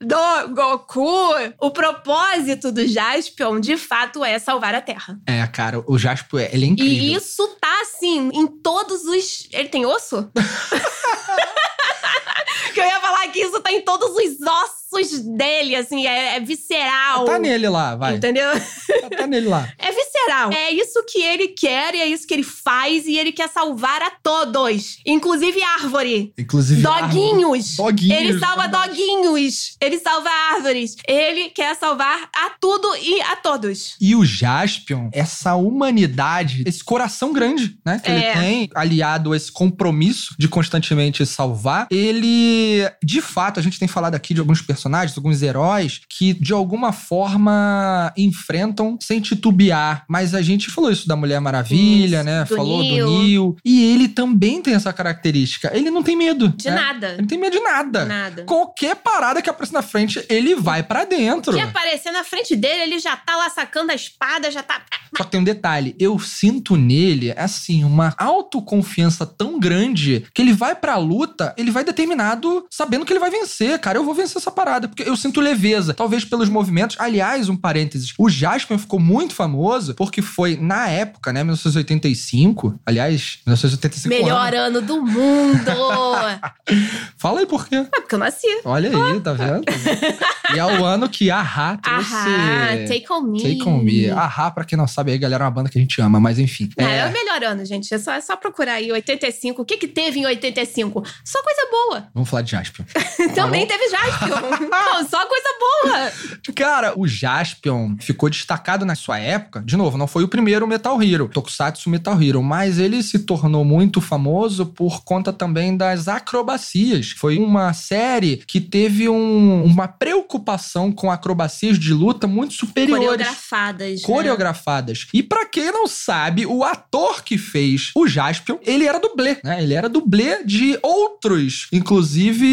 do 0.00 0.54
Goku. 0.54 1.30
O 1.60 1.70
propósito 1.70 2.72
do 2.72 2.86
Jaspion, 2.86 3.60
de 3.60 3.76
fato, 3.76 4.24
é 4.24 4.38
salvar 4.38 4.74
a 4.74 4.80
Terra. 4.80 5.15
É, 5.24 5.46
cara, 5.46 5.82
o 5.86 5.98
Jasper, 5.98 6.50
ele 6.52 6.64
é 6.64 6.68
incrível. 6.68 6.94
E 6.94 7.14
isso 7.14 7.46
tá 7.60 7.82
assim, 7.82 8.30
em 8.32 8.46
todos 8.46 9.04
os. 9.04 9.48
Ele 9.52 9.68
tem 9.68 9.86
osso? 9.86 10.28
que 12.74 12.80
eu 12.80 12.84
ia 12.84 12.95
falar 13.06 13.28
que 13.28 13.38
isso 13.40 13.60
tá 13.60 13.72
em 13.72 13.82
todos 13.82 14.10
os 14.10 14.36
ossos 14.40 15.20
dele, 15.36 15.74
assim, 15.76 16.06
é, 16.06 16.36
é 16.36 16.40
visceral. 16.40 17.24
Tá 17.24 17.38
nele 17.38 17.68
lá, 17.68 17.96
vai. 17.96 18.16
Entendeu? 18.16 18.50
Tá, 18.52 19.16
tá 19.18 19.26
nele 19.26 19.48
lá. 19.48 19.68
É 19.78 19.92
visceral. 19.92 20.52
É 20.52 20.72
isso 20.72 21.04
que 21.08 21.20
ele 21.22 21.48
quer 21.48 21.94
e 21.94 22.00
é 22.00 22.06
isso 22.06 22.26
que 22.26 22.34
ele 22.34 22.42
faz 22.42 23.06
e 23.06 23.16
ele 23.16 23.30
quer 23.30 23.48
salvar 23.48 24.02
a 24.02 24.10
todos. 24.10 24.98
Inclusive 25.06 25.62
árvore. 25.62 26.32
Inclusive. 26.36 26.82
Doguinhos. 26.82 27.76
Doguinhos. 27.76 28.18
Ele 28.18 28.38
salva 28.38 28.66
doguinhos. 28.66 29.76
Ele 29.80 29.98
salva 29.98 30.28
árvores. 30.54 30.96
Ele 31.06 31.50
quer 31.50 31.76
salvar 31.76 32.28
a 32.34 32.50
tudo 32.60 32.88
e 32.96 33.20
a 33.22 33.36
todos. 33.36 33.96
E 34.00 34.16
o 34.16 34.24
Jaspion, 34.24 35.08
essa 35.12 35.54
humanidade, 35.54 36.64
esse 36.66 36.82
coração 36.82 37.32
grande, 37.32 37.78
né? 37.84 38.00
Que 38.02 38.10
ele 38.10 38.24
É. 38.24 38.32
tem, 38.34 38.70
aliado 38.74 39.32
a 39.32 39.36
esse 39.36 39.52
compromisso 39.52 40.34
de 40.38 40.48
constantemente 40.48 41.24
salvar, 41.24 41.86
ele, 41.90 42.82
de 43.02 43.20
fato, 43.20 43.60
a 43.60 43.62
gente 43.62 43.78
tem 43.78 43.88
falado 43.88 44.14
aqui 44.14 44.34
de 44.34 44.40
alguns 44.40 44.60
personagens, 44.62 45.16
alguns 45.16 45.42
heróis, 45.42 46.00
que 46.08 46.34
de 46.34 46.52
alguma 46.52 46.92
forma 46.92 48.12
enfrentam 48.16 48.98
sem 49.00 49.20
titubear. 49.20 50.04
Mas 50.08 50.34
a 50.34 50.42
gente 50.42 50.70
falou 50.70 50.90
isso 50.90 51.06
da 51.08 51.16
Mulher 51.16 51.40
Maravilha, 51.40 52.16
Isso, 52.18 52.24
né? 52.24 52.44
do 52.44 52.56
falou 52.56 52.82
Neo. 52.82 53.06
do 53.06 53.18
Neil. 53.18 53.56
E 53.64 53.92
ele 53.92 54.08
também 54.08 54.62
tem 54.62 54.74
essa 54.74 54.92
característica. 54.92 55.70
Ele 55.74 55.90
não 55.90 56.02
tem 56.02 56.16
medo. 56.16 56.48
De 56.48 56.68
né? 56.68 56.74
nada. 56.74 57.08
Ele 57.08 57.22
não 57.22 57.28
tem 57.28 57.38
medo 57.38 57.52
de 57.52 57.60
nada. 57.62 58.04
Nada. 58.04 58.44
Qualquer 58.44 58.96
parada 58.96 59.40
que 59.42 59.50
aparece 59.50 59.72
na 59.72 59.82
frente, 59.82 60.24
ele 60.28 60.54
vai 60.54 60.82
pra 60.82 61.04
dentro. 61.04 61.52
Que 61.52 61.60
aparecer 61.60 62.10
na 62.10 62.24
frente 62.24 62.56
dele, 62.56 62.82
ele 62.82 62.98
já 62.98 63.16
tá 63.16 63.36
lá 63.36 63.50
sacando 63.50 63.92
a 63.92 63.94
espada, 63.94 64.50
já 64.50 64.62
tá. 64.62 64.82
Só 65.16 65.24
que 65.24 65.30
tem 65.30 65.40
um 65.40 65.44
detalhe, 65.44 65.94
eu 65.98 66.18
sinto 66.18 66.76
nele, 66.76 67.32
assim, 67.36 67.84
uma 67.84 68.14
autoconfiança 68.18 69.24
tão 69.24 69.58
grande 69.58 70.26
que 70.34 70.42
ele 70.42 70.52
vai 70.52 70.74
pra 70.74 70.96
luta, 70.96 71.54
ele 71.56 71.70
vai 71.70 71.84
determinado, 71.84 72.66
sabendo 72.86 73.04
que 73.04 73.12
ele 73.12 73.20
vai 73.20 73.30
vencer, 73.30 73.78
cara. 73.80 73.98
Eu 73.98 74.04
vou 74.04 74.14
vencer 74.14 74.36
essa 74.36 74.50
parada, 74.50 74.86
porque 74.88 75.02
eu 75.02 75.16
sinto 75.16 75.40
leveza. 75.40 75.92
Talvez 75.92 76.24
pelos 76.24 76.48
movimentos. 76.48 76.96
Aliás, 77.00 77.48
um 77.48 77.56
parênteses, 77.56 78.14
o 78.16 78.28
Jasper 78.28 78.78
ficou 78.78 79.00
muito 79.00 79.34
famoso 79.34 79.94
porque 79.94 80.22
foi, 80.22 80.56
na 80.56 80.88
época, 80.88 81.32
né, 81.32 81.42
1985. 81.42 82.78
Aliás, 82.86 83.40
1985. 83.44 84.14
Melhor 84.14 84.54
ano. 84.54 84.78
ano 84.78 84.82
do 84.82 85.02
mundo! 85.04 85.66
Fala 87.16 87.40
aí 87.40 87.46
por 87.46 87.66
quê. 87.66 87.76
é 87.76 88.00
porque 88.00 88.14
eu 88.14 88.18
nasci. 88.18 88.46
Olha 88.64 88.90
aí, 88.90 89.20
tá 89.20 89.32
vendo? 89.32 89.64
e 90.54 90.58
é 90.58 90.64
o 90.64 90.84
ano 90.84 91.08
que 91.08 91.30
a 91.30 91.42
Ra 91.42 91.76
trouxe. 91.76 92.14
Ahá, 92.14 92.68
take 92.86 93.06
on 93.12 93.22
me. 93.22 93.42
Take 93.42 93.68
on 93.68 93.78
me. 93.78 94.10
A 94.10 94.26
Ra, 94.26 94.50
pra 94.50 94.64
quem 94.64 94.78
não 94.78 94.86
sabe 94.86 95.12
aí, 95.12 95.18
galera, 95.18 95.44
é 95.44 95.46
uma 95.46 95.50
banda 95.50 95.68
que 95.68 95.78
a 95.78 95.80
gente 95.80 96.00
ama, 96.00 96.20
mas 96.20 96.38
enfim. 96.38 96.70
Não, 96.78 96.86
É, 96.86 96.98
é 96.98 97.06
o 97.06 97.12
melhor 97.12 97.42
ano, 97.42 97.64
gente. 97.64 97.92
É 97.92 97.98
só, 97.98 98.12
é 98.12 98.20
só 98.20 98.36
procurar 98.36 98.74
aí 98.74 98.92
85. 98.92 99.62
O 99.62 99.64
que 99.64 99.76
que 99.76 99.88
teve 99.88 100.20
em 100.20 100.26
85? 100.26 101.02
Só 101.24 101.42
coisa 101.42 101.68
boa. 101.70 102.08
Vamos 102.14 102.28
falar 102.28 102.42
de 102.42 102.52
Jaspion. 102.84 103.34
Também 103.34 103.66
teve 103.66 103.88
Jaspion. 103.88 104.28
Não, 104.70 105.08
só 105.08 105.26
coisa 105.26 105.48
boa. 105.60 106.12
Cara, 106.54 106.92
o 106.98 107.06
Jaspion 107.06 107.96
ficou 108.00 108.28
destacado 108.30 108.84
na 108.84 108.94
sua 108.94 109.18
época. 109.18 109.62
De 109.64 109.76
novo, 109.76 109.98
não 109.98 110.06
foi 110.06 110.24
o 110.24 110.28
primeiro 110.28 110.66
Metal 110.66 111.00
Hero, 111.02 111.28
Tokusatsu 111.28 111.90
Metal 111.90 112.20
Hero, 112.20 112.42
mas 112.42 112.78
ele 112.78 113.02
se 113.02 113.20
tornou 113.20 113.64
muito 113.64 114.00
famoso 114.00 114.66
por 114.66 115.02
conta 115.04 115.32
também 115.32 115.76
das 115.76 116.08
acrobacias. 116.08 117.10
Foi 117.10 117.38
uma 117.38 117.72
série 117.72 118.38
que 118.46 118.60
teve 118.60 119.08
um- 119.08 119.64
uma 119.64 119.88
preocupação 119.88 120.90
com 120.92 121.10
acrobacias 121.10 121.78
de 121.78 121.92
luta 121.92 122.26
muito 122.26 122.54
superiores. 122.54 123.04
Coreografadas. 123.06 124.00
né? 124.00 124.06
Coreografadas. 124.06 125.06
E 125.12 125.22
pra 125.22 125.44
quem 125.46 125.70
não 125.72 125.86
sabe, 125.86 126.46
o 126.46 126.64
ator 126.64 127.22
que 127.22 127.36
fez 127.38 127.90
o 127.94 128.06
Jaspion, 128.06 128.58
ele 128.62 128.86
era 128.86 128.98
dublê, 128.98 129.38
né? 129.44 129.62
Ele 129.62 129.74
era 129.74 129.88
dublê 129.88 130.42
de 130.44 130.78
outros, 130.82 131.66
inclusive 131.72 132.46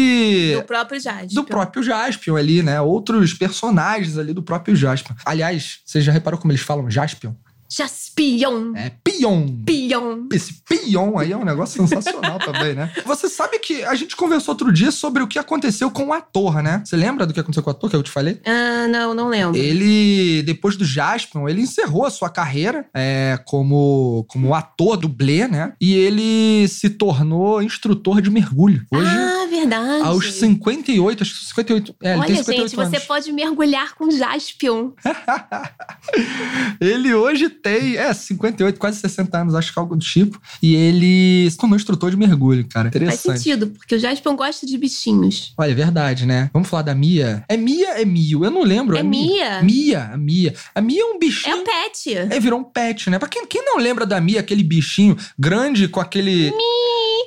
Do 0.56 0.62
próprio 0.64 1.00
Jaspion. 1.00 1.34
do 1.34 1.44
próprio 1.44 1.82
Jaspion 1.82 2.36
ali, 2.36 2.62
né? 2.62 2.80
Outros 2.80 3.34
personagens 3.34 4.18
ali 4.18 4.32
do 4.32 4.42
próprio 4.42 4.74
Jaspion. 4.74 5.14
Aliás, 5.24 5.80
você 5.84 6.00
já 6.00 6.12
reparou 6.12 6.38
como 6.38 6.52
eles 6.52 6.62
falam 6.62 6.90
Jaspion? 6.90 7.32
Jaspion. 7.68 8.74
É 8.76 8.92
Pion. 9.02 9.46
Pion. 9.64 10.26
Esse 10.32 10.54
Pion 10.68 11.18
aí 11.18 11.32
é 11.32 11.36
um 11.36 11.44
negócio 11.44 11.80
sensacional 11.80 12.38
também, 12.44 12.74
né? 12.74 12.92
Você 13.04 13.28
sabe 13.28 13.58
que 13.58 13.84
a 13.84 13.94
gente 13.94 14.16
conversou 14.16 14.52
outro 14.52 14.72
dia 14.72 14.90
sobre 14.90 15.22
o 15.22 15.26
que 15.26 15.38
aconteceu 15.38 15.90
com 15.90 16.06
o 16.06 16.12
ator, 16.12 16.62
né? 16.62 16.82
Você 16.84 16.96
lembra 16.96 17.26
do 17.26 17.32
que 17.32 17.40
aconteceu 17.40 17.62
com 17.62 17.70
o 17.70 17.72
ator 17.72 17.90
que 17.90 17.96
eu 17.96 18.02
te 18.02 18.10
falei? 18.10 18.40
Ah, 18.44 18.86
não, 18.88 19.14
não 19.14 19.28
lembro. 19.28 19.56
Ele, 19.56 20.42
depois 20.42 20.76
do 20.76 20.84
Jaspion, 20.84 21.48
ele 21.48 21.62
encerrou 21.62 22.04
a 22.04 22.10
sua 22.10 22.28
carreira 22.28 22.86
é, 22.94 23.38
como, 23.44 24.24
como 24.28 24.54
ator 24.54 24.96
dublê, 24.96 25.48
né? 25.48 25.72
E 25.80 25.94
ele 25.94 26.68
se 26.68 26.90
tornou 26.90 27.62
instrutor 27.62 28.20
de 28.20 28.30
mergulho. 28.30 28.84
Hoje, 28.92 29.10
ah, 29.10 29.46
verdade. 29.50 30.04
aos 30.04 30.32
58, 30.34 31.22
acho 31.22 31.38
que 31.38 31.46
58. 31.46 31.96
É, 32.02 32.10
ele 32.12 32.18
Olha, 32.18 32.26
tem 32.26 32.36
58 32.36 32.68
gente, 32.68 32.76
você 32.76 32.96
anos. 32.96 33.06
pode 33.06 33.32
mergulhar 33.32 33.94
com 33.94 34.10
Jaspion. 34.10 34.92
Ele 36.80 37.14
hoje 37.14 37.48
tem, 37.64 37.96
é, 37.96 38.12
58, 38.12 38.78
quase 38.78 39.00
60 39.00 39.38
anos, 39.38 39.54
acho 39.54 39.72
que 39.72 39.78
algo 39.78 39.96
do 39.96 40.04
tipo. 40.04 40.38
E 40.62 40.74
ele 40.76 41.50
se 41.50 41.56
tornou 41.56 41.76
instrutor 41.76 42.10
de 42.10 42.16
mergulho, 42.18 42.68
cara. 42.68 42.90
Faz 42.92 43.02
Interessante. 43.02 43.38
sentido, 43.38 43.68
porque 43.68 43.94
o 43.94 43.98
Jaspion 43.98 44.36
gosta 44.36 44.66
de 44.66 44.76
bichinhos. 44.76 45.54
Olha, 45.56 45.70
é 45.70 45.74
verdade, 45.74 46.26
né? 46.26 46.50
Vamos 46.52 46.68
falar 46.68 46.82
da 46.82 46.94
Mia. 46.94 47.42
É 47.48 47.56
Mia, 47.56 48.00
é 48.00 48.04
Mio? 48.04 48.44
Eu 48.44 48.50
não 48.50 48.62
lembro. 48.62 48.98
É 48.98 49.02
Mia. 49.02 49.62
Mia, 49.62 50.10
a 50.12 50.16
Mia. 50.18 50.54
A 50.74 50.80
Mia 50.82 51.00
é 51.00 51.04
um 51.06 51.14
É 51.14 51.18
bichinho. 51.18 51.56
o 51.56 51.64
pet. 51.64 52.14
É, 52.14 52.38
virou 52.38 52.60
um 52.60 52.64
pet, 52.64 53.08
né? 53.08 53.18
Pra 53.18 53.28
quem, 53.28 53.46
quem 53.46 53.64
não 53.64 53.78
lembra 53.78 54.04
da 54.04 54.20
Mia, 54.20 54.40
aquele 54.40 54.62
bichinho 54.62 55.16
grande 55.38 55.88
com 55.88 56.00
aquele. 56.00 56.52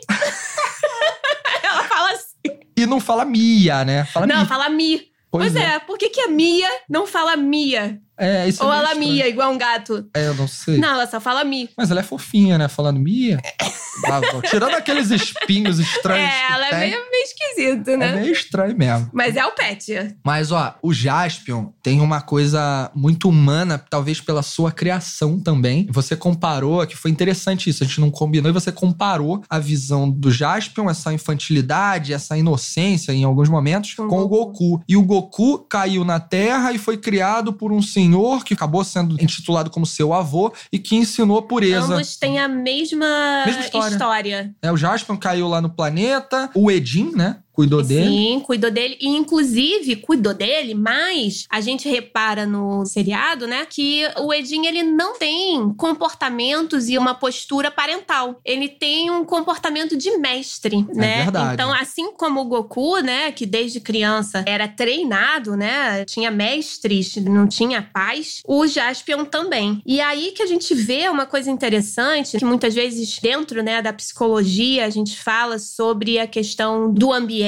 Ela 1.64 1.84
fala 1.84 2.12
assim. 2.12 2.60
E 2.78 2.86
não 2.86 3.00
fala 3.00 3.26
Mia, 3.26 3.84
né? 3.84 4.06
Fala 4.06 4.28
não, 4.28 4.36
Mia. 4.38 4.46
fala 4.46 4.70
Mi. 4.70 5.02
Pois, 5.32 5.56
é. 5.56 5.80
por 5.80 5.98
que, 5.98 6.10
que 6.10 6.22
a 6.22 6.28
Mia 6.30 6.68
não 6.90 7.06
fala 7.08 7.36
Mia? 7.36 8.00
É, 8.18 8.48
isso 8.48 8.62
é 8.62 8.66
Ou 8.66 8.72
meio 8.72 8.82
ela 8.82 8.92
estranho. 8.94 9.14
mia, 9.14 9.28
igual 9.28 9.52
um 9.52 9.58
gato. 9.58 10.06
É, 10.14 10.28
eu 10.28 10.34
não 10.36 10.48
sei. 10.48 10.78
Não, 10.78 10.90
ela 10.90 11.08
só 11.08 11.20
fala 11.20 11.44
mi. 11.44 11.70
Mas 11.78 11.92
ela 11.92 12.00
é 12.00 12.04
fofinha, 12.04 12.58
né? 12.58 12.68
Falando 12.68 13.00
Mia. 13.00 13.40
Ah, 14.06 14.22
Tirando 14.48 14.76
aqueles 14.76 15.10
espinhos 15.10 15.80
estranhos. 15.80 16.30
É, 16.32 16.52
ela 16.52 16.68
é 16.70 16.80
meio, 16.82 16.98
meio 17.10 17.24
esquisita, 17.24 17.92
é 17.94 17.98
né? 17.98 18.16
meio 18.18 18.32
estranho 18.32 18.78
mesmo. 18.78 19.10
Mas 19.12 19.36
é 19.36 19.44
o 19.44 19.52
pet. 19.54 20.16
Mas, 20.24 20.52
ó, 20.52 20.76
o 20.84 20.94
Jaspion 20.94 21.70
tem 21.82 22.00
uma 22.00 22.22
coisa 22.22 22.92
muito 22.94 23.28
humana, 23.28 23.84
talvez 23.90 24.22
pela 24.22 24.44
sua 24.44 24.72
criação 24.72 25.40
também. 25.40 25.88
Você 25.90 26.16
comparou, 26.16 26.86
que 26.86 26.96
foi 26.96 27.10
interessante 27.10 27.72
isso, 27.72 27.84
a 27.84 27.88
gente 27.88 28.00
não 28.00 28.12
combinou, 28.12 28.50
e 28.50 28.54
você 28.54 28.72
comparou 28.72 29.42
a 29.50 29.58
visão 29.58 30.08
do 30.08 30.30
Jaspion, 30.30 30.90
essa 30.90 31.12
infantilidade, 31.12 32.14
essa 32.14 32.38
inocência 32.38 33.12
em 33.12 33.24
alguns 33.24 33.50
momentos, 33.50 33.96
Com 33.96 34.04
o 34.04 34.10
com 34.10 34.22
o 34.22 34.28
Goku. 34.28 34.82
E 34.88 34.96
o 34.96 35.02
Goku 35.04 35.60
caiu 35.60 36.06
na 36.06 36.20
Terra 36.20 36.72
e 36.72 36.78
foi 36.78 36.98
criado 36.98 37.52
por 37.52 37.72
um 37.72 37.82
senhor 38.08 38.44
que 38.44 38.54
acabou 38.54 38.84
sendo 38.84 39.22
intitulado 39.22 39.70
como 39.70 39.86
seu 39.86 40.14
avô 40.14 40.54
e 40.72 40.80
que 40.80 40.96
ensinou 40.96 41.42
pureza. 41.42 41.94
Ambos 41.94 42.16
têm 42.18 42.40
a 42.40 42.48
mesma, 42.48 43.44
Mesma 43.46 43.62
história. 43.62 43.92
história. 43.94 44.56
É, 44.62 44.72
o 44.72 44.78
Jaspion 44.78 45.18
caiu 45.18 45.48
lá 45.48 45.62
no 45.62 45.70
planeta, 45.70 46.50
o 46.56 46.72
Edin, 46.72 47.12
né? 47.16 47.38
Cuidou 47.58 47.82
dele. 47.82 48.08
Sim, 48.08 48.40
cuidou 48.42 48.70
dele. 48.70 48.96
E, 49.02 49.08
inclusive, 49.08 49.96
cuidou 49.96 50.32
dele, 50.32 50.76
mas 50.76 51.48
a 51.50 51.60
gente 51.60 51.90
repara 51.90 52.46
no 52.46 52.86
seriado, 52.86 53.48
né, 53.48 53.66
que 53.68 54.04
o 54.20 54.32
Edin, 54.32 54.68
ele 54.68 54.84
não 54.84 55.18
tem 55.18 55.74
comportamentos 55.74 56.88
e 56.88 57.00
uma 57.00 57.16
postura 57.16 57.72
parental. 57.72 58.40
Ele 58.46 58.70
tem 58.70 59.10
um 59.10 59.26
comportamento 59.26 59.98
de 59.98 60.20
mestre, 60.20 60.86
né? 60.94 61.24
verdade. 61.24 61.56
Então, 61.56 61.74
assim 61.74 62.12
como 62.12 62.42
o 62.42 62.46
Goku, 62.46 63.00
né, 63.00 63.32
que 63.32 63.48
desde 63.48 63.80
criança 63.80 64.44
era 64.46 64.68
treinado, 64.68 65.58
né, 65.58 66.06
tinha 66.06 66.30
mestres, 66.30 67.16
não 67.16 67.48
tinha 67.48 67.82
pais, 67.82 68.44
o 68.48 68.68
Jaspion 68.68 69.26
também. 69.26 69.82
E 69.84 70.00
aí 70.00 70.32
que 70.32 70.44
a 70.44 70.48
gente 70.48 70.76
vê 70.76 71.10
uma 71.10 71.26
coisa 71.26 71.50
interessante, 71.50 72.38
que 72.38 72.46
muitas 72.46 72.76
vezes 72.76 73.18
dentro, 73.18 73.64
né, 73.64 73.82
da 73.82 73.92
psicologia, 73.92 74.86
a 74.86 74.92
gente 74.92 75.20
fala 75.20 75.58
sobre 75.58 76.20
a 76.20 76.28
questão 76.28 76.94
do 76.94 77.12
ambiente, 77.12 77.47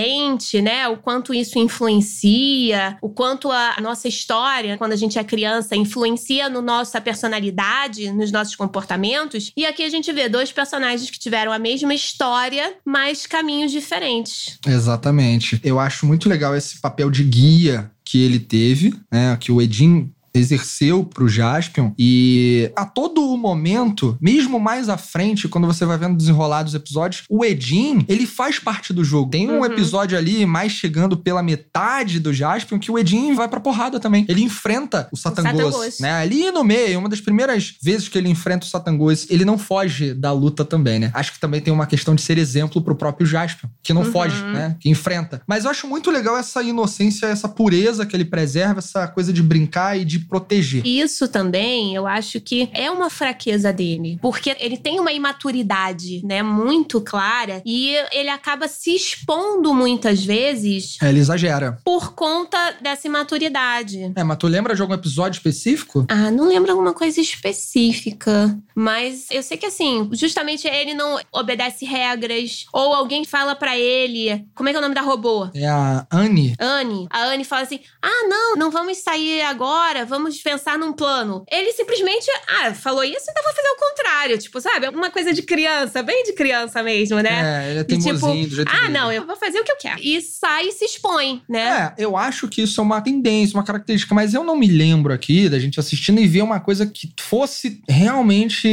né? 0.62 0.88
O 0.88 0.98
quanto 0.98 1.34
isso 1.34 1.58
influencia, 1.60 2.98
o 3.02 3.10
quanto 3.10 3.52
a 3.52 3.78
nossa 3.82 4.08
história, 4.08 4.78
quando 4.78 4.94
a 4.94 4.96
gente 4.96 5.18
é 5.20 5.24
criança, 5.24 5.76
influencia 5.76 6.50
no 6.50 6.62
nossa 6.62 7.00
personalidade, 7.02 8.12
nos 8.12 8.32
nossos 8.32 8.56
comportamentos. 8.56 9.52
E 9.56 9.66
aqui 9.66 9.84
a 9.84 9.90
gente 9.90 10.12
vê 10.12 10.30
dois 10.30 10.52
personagens 10.52 11.10
que 11.10 11.20
tiveram 11.20 11.52
a 11.52 11.60
mesma 11.60 11.94
história, 11.94 12.74
mas 12.86 13.26
caminhos 13.26 13.72
diferentes. 13.72 14.58
Exatamente. 14.66 15.60
Eu 15.64 15.80
acho 15.80 16.06
muito 16.06 16.30
legal 16.30 16.56
esse 16.56 16.80
papel 16.80 17.10
de 17.10 17.24
guia 17.24 17.92
que 18.04 18.24
ele 18.24 18.40
teve, 18.40 18.94
né? 19.12 19.38
Que 19.40 19.52
o 19.52 19.62
Edin 19.62 20.12
exerceu 20.34 21.04
pro 21.04 21.28
Jaspion 21.28 21.92
e 21.98 22.72
a 22.76 22.86
todo 22.86 23.22
o 23.30 23.38
momento, 23.38 24.18
mesmo 24.22 24.60
mais 24.60 24.90
à 24.90 24.98
frente, 24.98 25.48
quando 25.48 25.68
você 25.68 25.86
vai 25.86 25.98
vendo 25.98 26.18
desenrolar 26.18 26.64
dos 26.64 26.74
episódios, 26.76 27.24
o 27.30 27.44
Edin, 27.46 28.06
ele 28.08 28.26
faz 28.26 28.60
parte 28.60 28.94
do 28.94 29.04
jogo. 29.04 29.32
Tem 29.32 29.50
um 29.50 29.60
Uhum. 29.60 29.66
episódio 29.66 30.18
ali, 30.18 30.46
mais 30.46 30.72
chegando 30.72 31.18
pela 31.18 31.42
metade 31.44 32.20
do 32.20 32.34
Jaspion, 32.34 32.80
que 32.80 32.92
o 32.92 32.98
Edin 32.98 33.34
vai 33.34 33.48
pra 33.48 33.60
porrada 33.60 34.00
também. 34.00 34.26
Ele 34.28 34.42
enfrenta 34.42 35.08
o 35.12 35.18
Satangos. 35.18 36.00
né? 36.00 36.12
Ali 36.14 36.52
no 36.52 36.64
meio, 36.64 37.00
uma 37.00 37.10
das 37.10 37.22
primeiras 37.22 37.76
vezes 37.82 38.08
que 38.08 38.18
ele 38.18 38.30
enfrenta 38.30 38.66
o 38.66 38.70
Satangos, 38.70 39.28
ele 39.30 39.44
não 39.46 39.58
foge 39.58 40.14
da 40.14 40.32
luta 40.32 40.64
também, 40.64 41.00
né? 41.00 41.12
Acho 41.14 41.34
que 41.34 41.40
também 41.40 41.62
tem 41.62 41.74
uma 41.74 41.86
questão 41.86 42.16
de 42.16 42.22
ser 42.22 42.38
exemplo 42.38 42.82
pro 42.82 42.96
próprio 42.96 43.26
Jaspion, 43.28 43.70
que 43.84 43.94
não 43.94 44.04
Uhum. 44.04 44.12
foge, 44.12 44.44
né? 44.44 44.76
Que 44.80 44.90
enfrenta. 44.90 45.42
Mas 45.48 45.66
eu 45.66 45.72
acho 45.72 45.88
muito 45.88 46.10
legal 46.12 46.38
essa 46.38 46.62
inocência, 46.64 47.26
essa 47.28 47.48
pureza 47.48 48.06
que 48.06 48.16
ele 48.16 48.26
preserva, 48.26 48.80
essa 48.80 49.08
coisa 49.08 49.32
de 49.34 49.42
brincar 49.42 49.98
e 50.00 50.06
de 50.06 50.19
proteger. 50.22 50.86
Isso 50.86 51.28
também, 51.28 51.96
eu 51.96 52.06
acho 52.08 52.40
que 52.42 52.70
é 52.74 52.90
uma 52.92 53.10
fraqueza 53.10 53.72
dele, 53.74 54.18
porque 54.22 54.56
ele 54.60 54.78
tem 54.78 55.00
uma 55.00 55.12
imaturidade, 55.12 56.22
né, 56.26 56.42
muito 56.44 57.02
clara 57.02 57.62
e 57.66 57.96
ele 58.12 58.30
acaba 58.30 58.68
se 58.68 58.96
expondo 58.96 59.74
muitas 59.74 60.24
vezes 60.24 60.98
É, 61.02 61.10
ele 61.10 61.20
exagera. 61.20 61.78
por 61.84 62.14
conta 62.14 62.58
dessa 62.82 63.08
imaturidade. 63.08 64.12
É, 64.16 64.24
mas 64.24 64.38
tu 64.38 64.48
lembra 64.48 64.76
de 64.76 64.82
algum 64.82 64.94
episódio 64.94 65.38
específico? 65.38 66.06
Ah, 66.10 66.32
não 66.32 66.48
lembro 66.48 66.72
alguma 66.72 66.94
coisa 66.94 67.20
específica. 67.22 68.58
Mas 68.76 69.28
eu 69.32 69.44
sei 69.44 69.58
que 69.58 69.66
assim, 69.66 70.10
justamente 70.14 70.68
ele 70.68 70.94
não 70.94 71.20
obedece 71.32 71.86
regras. 71.86 72.66
Ou 72.74 72.94
alguém 72.94 73.26
fala 73.26 73.56
pra 73.56 73.78
ele. 73.78 74.46
Como 74.56 74.70
é 74.70 74.72
que 74.72 74.76
é 74.78 74.80
o 74.80 74.82
nome 74.82 74.96
da 74.96 75.02
robô? 75.02 75.48
É 75.54 75.66
a 75.68 76.06
Anne. 76.12 76.56
Anne. 76.60 77.08
A 77.10 77.24
Anne 77.26 77.44
fala 77.44 77.64
assim: 77.64 77.80
ah, 78.02 78.28
não, 78.28 78.56
não 78.56 78.72
vamos 78.72 78.98
sair 79.00 79.42
agora, 79.42 80.06
vamos 80.10 80.42
pensar 80.42 80.78
num 80.78 80.92
plano. 80.92 81.44
Ele 81.50 81.72
simplesmente, 81.72 82.26
ah, 82.48 82.74
falou 82.74 83.04
isso, 83.04 83.26
então 83.30 83.44
vou 83.44 83.54
fazer 83.54 83.70
o 83.70 83.76
contrário. 83.78 84.38
Tipo, 84.38 84.60
sabe? 84.60 84.90
Uma 84.90 85.10
coisa 85.10 85.34
de 85.34 85.42
criança, 85.44 86.04
bem 86.04 86.24
de 86.24 86.34
criança 86.34 86.84
mesmo, 86.84 87.20
né? 87.20 87.66
É, 87.66 87.70
ele 87.72 87.80
é 87.80 87.84
tipo, 87.84 88.04
teimosinho 88.04 88.50
do 88.50 88.56
jeito 88.56 88.72
ah, 88.74 88.82
dele. 88.82 88.94
não, 88.94 89.12
eu 89.12 89.26
vou 89.26 89.36
fazer 89.36 89.60
o 89.60 89.64
que 89.64 89.72
eu 89.72 89.78
quero. 89.78 90.02
E 90.02 90.20
sai 90.22 90.68
e 90.68 90.72
se 90.72 90.86
expõe, 90.86 91.42
né? 91.48 91.94
É, 91.98 92.04
eu 92.04 92.18
acho 92.18 92.48
que 92.48 92.64
isso 92.64 92.82
é 92.82 92.84
uma 92.84 93.02
tendência, 93.02 93.56
uma 93.56 93.64
característica, 93.64 94.14
mas 94.14 94.34
eu 94.34 94.44
não 94.44 94.56
me 94.56 94.68
lembro 94.68 95.14
aqui 95.14 95.48
da 95.48 95.60
gente 95.60 95.80
assistindo 95.80 96.20
e 96.20 96.28
ver 96.28 96.42
uma 96.42 96.60
coisa 96.60 96.86
que 96.86 97.14
fosse 97.20 97.82
realmente. 97.88 98.68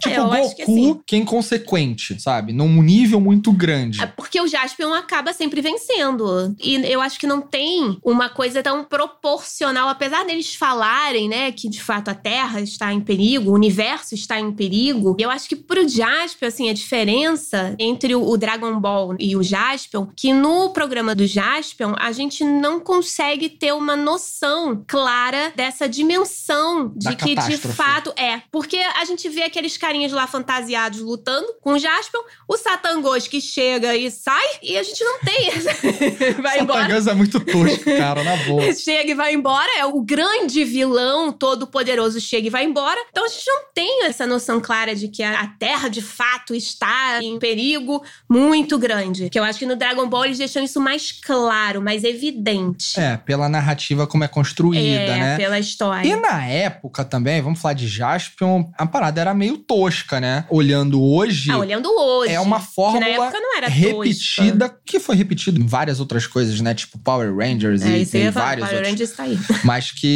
Tipo, 0.00 0.14
eu 0.14 0.32
acho 0.32 0.56
que 0.56 0.64
Goku, 0.64 0.94
sim. 0.94 1.02
que 1.06 1.16
é 1.16 1.18
inconsequente, 1.18 2.20
sabe? 2.20 2.52
Num 2.52 2.82
nível 2.82 3.20
muito 3.20 3.52
grande. 3.52 4.02
É 4.02 4.06
porque 4.06 4.40
o 4.40 4.46
Jaspion 4.46 4.92
acaba 4.94 5.32
sempre 5.32 5.60
vencendo. 5.60 6.54
E 6.60 6.76
eu 6.86 7.00
acho 7.00 7.18
que 7.18 7.26
não 7.26 7.40
tem 7.40 7.98
uma 8.02 8.28
coisa 8.28 8.62
tão 8.62 8.84
proporcional, 8.84 9.88
apesar 9.88 10.24
deles 10.30 10.54
falarem, 10.54 11.28
né, 11.28 11.52
que 11.52 11.68
de 11.68 11.82
fato 11.82 12.08
a 12.08 12.14
Terra 12.14 12.60
está 12.60 12.92
em 12.92 13.00
perigo, 13.00 13.50
o 13.50 13.54
universo 13.54 14.14
está 14.14 14.38
em 14.38 14.52
perigo. 14.52 15.16
Eu 15.18 15.30
acho 15.30 15.48
que 15.48 15.56
pro 15.56 15.88
Jaspion, 15.88 16.48
assim, 16.48 16.70
a 16.70 16.72
diferença 16.72 17.74
entre 17.78 18.14
o 18.14 18.36
Dragon 18.36 18.78
Ball 18.78 19.16
e 19.18 19.36
o 19.36 19.42
Jaspion, 19.42 20.06
que 20.16 20.32
no 20.32 20.70
programa 20.70 21.14
do 21.14 21.26
Jaspion, 21.26 21.94
a 21.98 22.12
gente 22.12 22.44
não 22.44 22.80
consegue 22.80 23.48
ter 23.48 23.72
uma 23.72 23.96
noção 23.96 24.84
clara 24.86 25.52
dessa 25.56 25.88
dimensão 25.88 26.92
de 26.96 27.10
Da 27.10 27.16
que 27.16 27.34
de 27.34 27.58
fato 27.58 28.12
é. 28.16 28.42
Porque 28.50 28.76
a 28.76 29.04
gente 29.04 29.28
vê 29.28 29.42
aqueles 29.42 29.76
carinhas 29.76 30.12
lá 30.12 30.26
fantasiados 30.26 31.00
lutando 31.00 31.54
com 31.60 31.72
o 31.72 31.78
Jaspion, 31.78 32.20
o 32.48 32.56
Satangos 32.56 33.26
que 33.26 33.40
chega 33.40 33.96
e 33.96 34.10
sai, 34.10 34.46
e 34.62 34.76
a 34.76 34.82
gente 34.82 35.02
não 35.02 35.18
tem. 35.20 35.50
vai 36.40 36.60
embora. 36.60 36.82
Satangans 36.82 37.06
é 37.06 37.14
muito 37.14 37.40
tosco, 37.40 37.84
cara, 37.84 38.22
na 38.22 38.36
boa. 38.36 38.72
Chega 38.80 39.10
e 39.10 39.14
vai 39.14 39.34
embora, 39.34 39.70
é 39.78 39.84
o 39.84 40.00
grande 40.00 40.19
vilão 40.64 41.32
todo 41.32 41.66
poderoso 41.66 42.20
chega 42.20 42.46
e 42.46 42.50
vai 42.50 42.64
embora. 42.64 42.98
Então 43.10 43.24
a 43.24 43.28
gente 43.28 43.46
não 43.46 43.62
tem 43.74 44.04
essa 44.04 44.26
noção 44.26 44.60
clara 44.60 44.94
de 44.94 45.08
que 45.08 45.22
a 45.22 45.46
Terra 45.58 45.88
de 45.88 46.02
fato 46.02 46.54
está 46.54 47.20
em 47.22 47.38
perigo 47.38 48.02
muito 48.28 48.78
grande. 48.78 49.28
Que 49.30 49.38
eu 49.38 49.44
acho 49.44 49.58
que 49.58 49.66
no 49.66 49.76
Dragon 49.76 50.08
Ball 50.08 50.26
eles 50.26 50.38
deixam 50.38 50.62
isso 50.62 50.80
mais 50.80 51.12
claro, 51.12 51.80
mais 51.82 52.04
evidente. 52.04 52.98
É, 52.98 53.16
pela 53.16 53.48
narrativa 53.48 54.06
como 54.06 54.24
é 54.24 54.28
construída, 54.28 54.80
É, 55.12 55.18
né? 55.18 55.36
pela 55.36 55.58
história. 55.58 56.06
E 56.08 56.16
na 56.16 56.44
época 56.46 57.04
também, 57.04 57.40
vamos 57.42 57.60
falar 57.60 57.74
de 57.74 57.86
Jaspion, 57.88 58.64
a 58.78 58.86
parada 58.86 59.20
era 59.20 59.34
meio 59.34 59.58
tosca, 59.58 60.20
né? 60.20 60.44
Olhando 60.50 61.02
hoje, 61.02 61.50
Ah, 61.50 61.58
olhando 61.58 61.88
hoje. 61.90 62.32
é 62.32 62.40
uma 62.40 62.60
Que 62.60 62.66
fórmula 62.74 63.00
na 63.00 63.08
época 63.08 63.40
não 63.40 63.56
era 63.56 63.68
repetida, 63.68 64.74
que 64.84 64.98
foi 64.98 65.16
repetido 65.16 65.60
em 65.60 65.66
várias 65.66 66.00
outras 66.00 66.26
coisas, 66.26 66.60
né? 66.60 66.74
Tipo 66.74 66.98
Power 66.98 67.34
Rangers 67.36 67.80
tosca. 67.82 67.96
É, 67.96 67.98
e 68.00 68.06
tem 68.06 68.30
vários 68.30 68.66
Power 68.66 68.78
outros. 68.78 68.92
Rangers 68.92 69.12
tá 69.12 69.22
aí. 69.24 69.38
Mas 69.64 69.90
que 69.90 70.09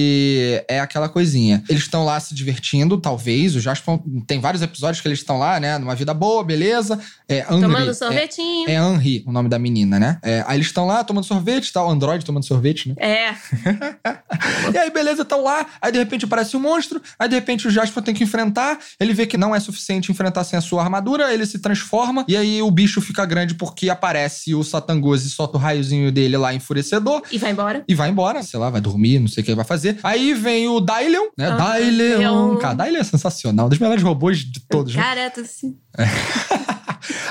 é 0.68 0.80
aquela 0.80 1.08
coisinha. 1.08 1.62
Eles 1.68 1.82
estão 1.82 2.04
lá 2.04 2.18
se 2.20 2.34
divertindo, 2.34 2.98
talvez. 3.00 3.54
O 3.54 3.60
Jaspion 3.60 3.98
tem 4.26 4.40
vários 4.40 4.62
episódios 4.62 5.00
que 5.00 5.08
eles 5.08 5.18
estão 5.18 5.38
lá, 5.38 5.58
né? 5.60 5.78
Numa 5.78 5.94
vida 5.94 6.12
boa, 6.14 6.42
beleza. 6.44 6.98
É, 7.28 7.40
Henri, 7.50 7.60
Tomando 7.62 7.90
é- 7.90 7.94
sorvetinho. 7.94 8.68
É, 8.68 8.74
Henri, 8.74 9.24
o 9.26 9.32
nome 9.32 9.48
da 9.48 9.58
menina, 9.58 9.98
né? 9.98 10.18
É, 10.22 10.44
aí 10.46 10.56
eles 10.56 10.66
estão 10.66 10.86
lá 10.86 11.02
tomando 11.04 11.24
sorvete, 11.24 11.72
tá? 11.72 11.84
O 11.84 11.90
Android 11.90 12.24
tomando 12.24 12.44
sorvete, 12.44 12.88
né? 12.88 12.94
É. 12.98 13.34
E 14.72 14.78
aí, 14.78 14.90
beleza, 14.90 15.22
estão 15.22 15.42
lá. 15.42 15.66
Aí, 15.80 15.92
de 15.92 15.98
repente, 15.98 16.24
aparece 16.24 16.56
um 16.56 16.60
monstro. 16.60 17.00
Aí, 17.18 17.28
de 17.28 17.34
repente, 17.34 17.68
o 17.68 17.70
Jasper 17.70 18.02
tem 18.02 18.14
que 18.14 18.24
enfrentar. 18.24 18.78
Ele 18.98 19.12
vê 19.12 19.26
que 19.26 19.36
não 19.36 19.54
é 19.54 19.60
suficiente 19.60 20.10
enfrentar 20.10 20.42
sem 20.44 20.58
a 20.58 20.62
sua 20.62 20.82
armadura. 20.82 21.32
Ele 21.32 21.46
se 21.46 21.58
transforma. 21.58 22.24
E 22.26 22.36
aí, 22.36 22.62
o 22.62 22.70
bicho 22.70 23.00
fica 23.00 23.24
grande 23.24 23.54
porque 23.54 23.88
aparece 23.88 24.54
o 24.54 24.64
Satangos 24.64 25.24
e 25.24 25.30
solta 25.30 25.56
o 25.56 25.60
raiozinho 25.60 26.10
dele 26.10 26.36
lá, 26.36 26.52
enfurecedor. 26.54 27.22
E 27.30 27.38
vai 27.38 27.52
embora. 27.52 27.84
E 27.86 27.94
vai 27.94 28.10
embora, 28.10 28.42
sei 28.42 28.58
lá, 28.58 28.70
vai 28.70 28.80
dormir, 28.80 29.18
não 29.20 29.28
sei 29.28 29.42
o 29.42 29.44
que 29.44 29.50
ele 29.50 29.56
vai 29.56 29.64
fazer. 29.64 29.83
Aí 30.02 30.34
vem 30.34 30.68
o 30.68 30.80
Dailion, 30.80 31.26
né? 31.36 31.48
Ah, 31.48 31.56
Dailion. 31.56 32.56
Cara, 32.56 32.74
Dailion 32.74 33.00
é 33.00 33.04
sensacional. 33.04 33.66
Um 33.66 33.68
dos 33.68 33.78
melhores 33.78 34.02
robôs 34.02 34.38
de 34.38 34.60
todos, 34.68 34.94
né? 34.94 35.02
Cara, 35.02 35.30
tô 35.30 35.40
assim. 35.40 35.76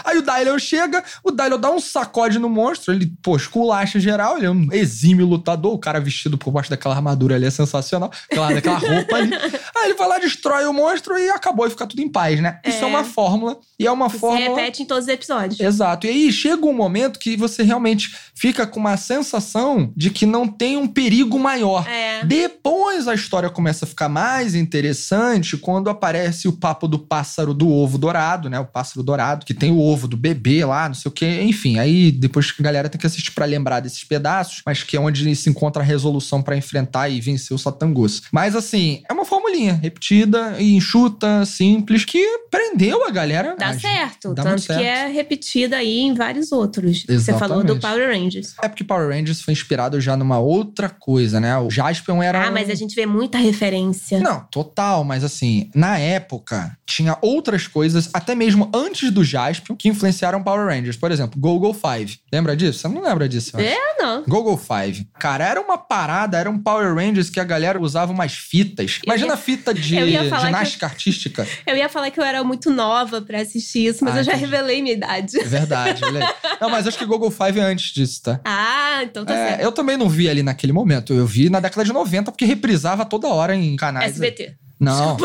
Aí 0.04 0.18
o 0.18 0.22
Dylion 0.22 0.58
chega, 0.60 1.04
o 1.24 1.32
Dylion 1.32 1.60
dá 1.60 1.72
um 1.72 1.80
sacode 1.80 2.40
no 2.40 2.50
monstro, 2.50 2.94
ele, 2.94 3.12
pô, 3.22 3.36
esculacha 3.36 4.00
geral, 4.00 4.38
ele 4.38 4.46
é 4.46 4.52
um 4.52 4.68
exímio 4.72 5.26
lutador, 5.26 5.74
o 5.74 5.78
cara 5.78 6.00
vestido 6.00 6.38
por 6.38 6.52
baixo 6.52 6.70
daquela 6.70 6.96
armadura 6.96 7.36
ali 7.36 7.46
é 7.46 7.52
sensacional, 7.52 8.12
aquela, 8.30 8.54
daquela 8.54 8.78
roupa 8.80 9.16
ali. 9.16 9.34
Aí 9.76 9.86
ele 9.86 9.94
vai 9.96 10.08
lá, 10.08 10.20
destrói 10.20 10.66
o 10.66 10.74
monstro 10.74 11.18
e 11.18 11.30
acabou, 11.30 11.66
e 11.68 11.70
fica 11.70 11.86
tudo 11.88 12.02
em 12.02 12.10
paz, 12.10 12.40
né? 12.42 12.60
Isso 12.66 12.78
é 12.78 12.82
É. 12.82 12.86
uma 12.86 13.04
fórmula, 13.04 13.58
e 13.80 13.86
é 13.88 13.92
uma 13.92 14.10
Se 14.10 14.20
fórmula... 14.20 14.56
repete 14.56 14.84
em 14.84 14.86
todos 14.86 15.04
os 15.06 15.10
episódios. 15.10 15.60
Exato. 15.60 16.08
E 16.08 16.10
aí 16.10 16.32
chega 16.32 16.66
um 16.66 16.74
momento 16.74 17.20
que 17.20 17.36
você 17.36 17.64
realmente 17.64 18.16
fica 18.34 18.66
com 18.68 18.80
uma 18.80 18.98
sensação 18.98 19.92
de 19.96 20.10
que 20.10 20.26
não 20.26 20.48
tem 20.48 20.78
um 20.78 20.88
perigo 20.88 21.38
maior. 21.40 21.88
É. 21.88 22.24
Depois 22.26 23.08
a 23.08 23.14
história 23.14 23.50
começa 23.50 23.86
a 23.86 23.88
ficar 23.88 24.10
mais 24.10 24.56
interessante 24.56 25.58
quando 25.58 25.90
aparece 25.90 26.48
o 26.48 26.54
papo 26.54 26.88
do 26.88 27.00
pássaro 27.00 27.54
do 27.54 27.70
ovo 27.72 27.98
dourado, 27.98 28.50
né? 28.50 28.60
O 28.60 28.66
pássaro 28.66 29.04
dourado, 29.04 29.46
que 29.46 29.54
tem 29.54 29.72
o 29.72 29.80
ovo 29.80 29.93
do 30.08 30.18
bebê 30.18 30.66
lá, 30.66 30.88
não 30.88 30.96
sei 30.96 31.10
o 31.10 31.12
quê. 31.14 31.42
Enfim, 31.44 31.80
aí 31.80 32.12
depois 32.12 32.54
a 32.60 32.64
galera 32.64 32.90
tem 32.90 33.00
que 33.00 33.08
assistir 33.08 33.32
pra 33.32 33.46
lembrar 33.46 33.80
desses 33.80 34.04
pedaços, 34.04 34.62
mas 34.66 34.84
que 34.84 34.98
é 34.98 35.00
onde 35.00 35.36
se 35.36 35.50
encontra 35.50 35.82
a 35.82 35.86
resolução 35.86 36.42
pra 36.42 36.58
enfrentar 36.58 37.10
e 37.10 37.22
vencer 37.22 37.54
o 37.56 37.58
Satangos. 37.60 38.24
Mas 38.32 38.56
assim, 38.56 39.02
é 39.10 39.14
uma 39.14 39.26
formulinha 39.26 39.74
repetida 39.74 40.56
e 40.60 40.74
enxuta, 40.76 41.46
simples, 41.46 42.06
que 42.06 42.24
prendeu 42.50 43.06
a 43.08 43.12
galera. 43.12 43.56
Dá 43.58 43.70
a- 43.70 43.80
certo. 43.80 44.34
dá 44.34 44.44
Tanto 44.44 44.62
certo. 44.62 44.80
que 44.80 44.86
é 44.86 45.08
repetida 45.08 45.78
aí 45.78 46.00
em 46.00 46.14
vários 46.14 46.52
outros. 46.52 47.06
Você 47.08 47.34
falou 47.34 47.64
do 47.64 47.74
Exatamente. 47.74 47.82
Power 47.82 48.10
Rangers. 48.22 48.54
É 48.62 48.68
porque 48.68 48.84
Power 48.84 49.10
Rangers 49.10 49.42
foi 49.42 49.52
inspirado 49.54 50.00
já 50.02 50.16
numa 50.18 50.40
outra 50.40 50.90
coisa, 50.90 51.40
né? 51.40 51.58
O 51.58 51.70
Jaspion 51.70 52.22
era. 52.22 52.46
Ah, 52.46 52.50
um- 52.50 52.54
mas 52.54 52.70
a 52.70 52.76
gente 52.76 52.96
vê 52.96 53.06
muita 53.06 53.38
referência. 53.38 54.20
Não, 54.20 54.42
total, 54.52 55.04
mas 55.04 55.24
assim, 55.24 55.70
na 55.76 55.98
época, 55.98 56.78
tinha 56.86 57.18
outras 57.22 57.68
coisas, 57.68 58.10
até 58.14 58.36
mesmo 58.36 58.70
antes 58.74 59.12
do 59.12 59.24
Jaspion, 59.24 59.76
que 59.84 59.90
influenciaram 59.90 60.42
Power 60.42 60.66
Rangers. 60.66 60.96
Por 60.96 61.12
exemplo, 61.12 61.38
Google 61.38 61.74
Five. 61.74 62.18
Lembra 62.32 62.56
disso? 62.56 62.80
Você 62.80 62.88
não 62.88 63.02
lembra 63.02 63.28
disso? 63.28 63.52
eu. 63.58 63.60
É, 63.60 63.78
não. 64.00 64.24
Google 64.24 64.58
Five. 64.58 65.10
Cara, 65.20 65.46
era 65.46 65.60
uma 65.60 65.78
parada, 65.78 66.38
era 66.38 66.50
um 66.50 66.58
Power 66.58 66.96
Rangers 66.96 67.30
que 67.30 67.38
a 67.38 67.44
galera 67.44 67.78
usava 67.82 68.10
umas 68.14 68.32
fitas. 68.34 69.00
Eu 69.04 69.08
Imagina 69.08 69.28
ia- 69.28 69.34
a 69.34 69.38
fita 69.38 69.74
de 69.76 69.98
eu 69.98 70.08
ginástica 70.40 70.86
artística. 70.86 71.46
Eu 71.68 71.76
ia 71.76 71.90
falar 71.90 72.10
que 72.12 72.18
eu 72.20 72.24
era 72.24 72.46
muito 72.46 72.70
nova 72.72 73.22
pra 73.22 73.42
assistir 73.42 73.88
isso, 73.88 74.06
mas 74.06 74.16
Ah, 74.16 74.20
eu 74.20 74.24
já 74.24 74.32
entendi. 74.32 74.46
revelei 74.50 74.82
minha 74.82 74.96
idade. 74.96 75.38
É 75.38 75.44
verdade. 75.44 76.02
Não, 76.62 76.70
mas 76.70 76.88
acho 76.88 76.98
que 76.98 77.06
Google 77.06 77.30
Five 77.30 77.60
é 77.60 77.64
antes 77.64 77.92
disso, 77.94 78.22
tá? 78.24 78.40
Ah, 78.46 79.02
então 79.04 79.26
tá 79.26 79.34
É, 79.36 79.48
certo. 79.50 79.62
eu 79.64 79.72
também 79.74 79.98
não 79.98 80.08
vi 80.08 80.30
ali 80.30 80.42
naquele 80.42 80.72
momento. 80.72 81.14
Eu 81.14 81.26
vi 81.28 81.50
na 81.50 81.60
década 81.60 81.84
de 81.84 81.92
90, 81.92 82.32
porque 82.32 82.46
reprisava 82.46 83.04
toda 83.04 83.28
hora 83.28 83.54
em 83.54 83.76
canais. 83.76 84.12
SBT. 84.12 84.56
Não. 84.80 85.18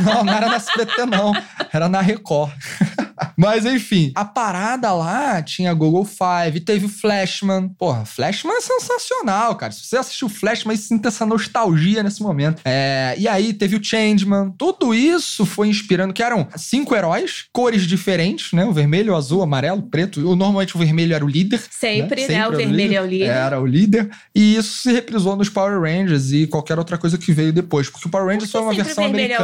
Não, 0.00 0.24
não 0.24 0.32
era 0.32 0.48
na 0.48 0.56
SBT, 0.56 1.06
não. 1.06 1.32
Era 1.72 1.88
na 1.88 2.00
Record. 2.00 2.52
Mas 3.36 3.64
enfim, 3.64 4.12
a 4.14 4.24
parada 4.24 4.92
lá 4.92 5.40
tinha 5.42 5.72
Google 5.72 6.04
Five, 6.04 6.60
teve 6.60 6.86
o 6.86 6.88
Flashman. 6.88 7.68
Porra, 7.78 8.04
Flashman 8.04 8.56
é 8.56 8.60
sensacional, 8.60 9.54
cara. 9.56 9.72
Se 9.72 9.84
você 9.86 9.96
assistiu 9.96 10.28
Flashman, 10.28 10.76
sinta 10.76 11.08
essa 11.08 11.24
nostalgia 11.24 12.02
nesse 12.02 12.22
momento. 12.22 12.60
É, 12.64 13.14
e 13.18 13.28
aí 13.28 13.52
teve 13.52 13.76
o 13.76 13.82
Changeman. 13.84 14.52
Tudo 14.58 14.92
isso 14.94 15.46
foi 15.46 15.68
inspirando, 15.68 16.12
que 16.12 16.22
eram 16.22 16.46
cinco 16.56 16.94
heróis, 16.94 17.44
cores 17.52 17.86
diferentes, 17.86 18.52
né? 18.52 18.64
O 18.64 18.72
vermelho, 18.72 19.12
o 19.12 19.16
azul, 19.16 19.40
o 19.40 19.42
amarelo, 19.42 19.78
o 19.78 19.82
preto. 19.88 20.20
O- 20.28 20.34
Normalmente 20.36 20.74
o 20.76 20.78
vermelho 20.78 21.14
era 21.14 21.24
o 21.24 21.28
líder. 21.28 21.62
Sempre, 21.70 22.22
né? 22.22 22.26
Sempre 22.26 22.34
O 22.34 22.44
era 22.46 22.54
o 22.54 22.56
vermelho 22.56 22.94
é 22.96 23.00
o 23.02 23.06
líder. 23.06 23.26
Era 23.28 23.60
o 23.60 23.66
líder. 23.66 24.10
E 24.34 24.56
isso 24.56 24.82
se 24.82 24.92
reprisou 24.92 25.36
nos 25.36 25.48
Power 25.48 25.80
Rangers 25.80 26.32
e 26.32 26.46
qualquer 26.46 26.78
outra 26.78 26.98
coisa 26.98 27.16
que 27.16 27.32
veio 27.32 27.52
depois. 27.52 27.88
Porque 27.88 28.06
o 28.08 28.10
Power 28.10 28.26
Rangers 28.26 28.50
foi 28.50 28.60
uma 28.60 28.72
o 28.72 28.74
versão 28.74 29.04
vermelho 29.04 29.34
é 29.34 29.36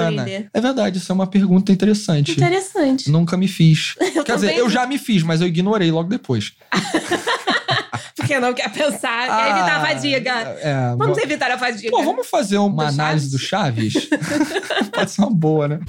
É 0.52 0.61
verdade, 0.61 0.99
isso 0.99 1.11
é 1.11 1.14
uma 1.14 1.26
pergunta 1.26 1.73
interessante. 1.73 2.32
Interessante. 2.32 3.11
Nunca 3.11 3.37
me 3.37 3.49
fiz. 3.49 3.94
Eu 4.14 4.25
Quer 4.25 4.35
dizer, 4.37 4.56
eu 4.56 4.68
já 4.68 4.87
me 4.87 4.99
fiz, 4.99 5.23
mas 5.23 5.40
eu 5.40 5.47
ignorei 5.47 5.90
logo 5.90 6.09
depois. 6.09 6.52
Porque 8.16 8.38
não 8.38 8.52
quer 8.52 8.70
pensar, 8.70 9.26
quer 9.26 9.50
evitar 9.50 9.76
a 9.76 9.87
fadiga. 9.87 10.30
É, 10.61 10.94
Vamos 10.97 11.18
evitar 11.18 11.50
a 11.50 11.59
fadiga. 11.59 11.90
Pô, 11.90 12.02
vamos 12.02 12.28
fazer 12.28 12.59
uma 12.59 12.85
Do 12.85 12.90
análise 12.90 13.30
do 13.30 13.38
Chaves? 13.38 14.09
Pode 14.92 15.11
ser 15.11 15.23
uma 15.23 15.30
boa, 15.30 15.66
né? 15.68 15.80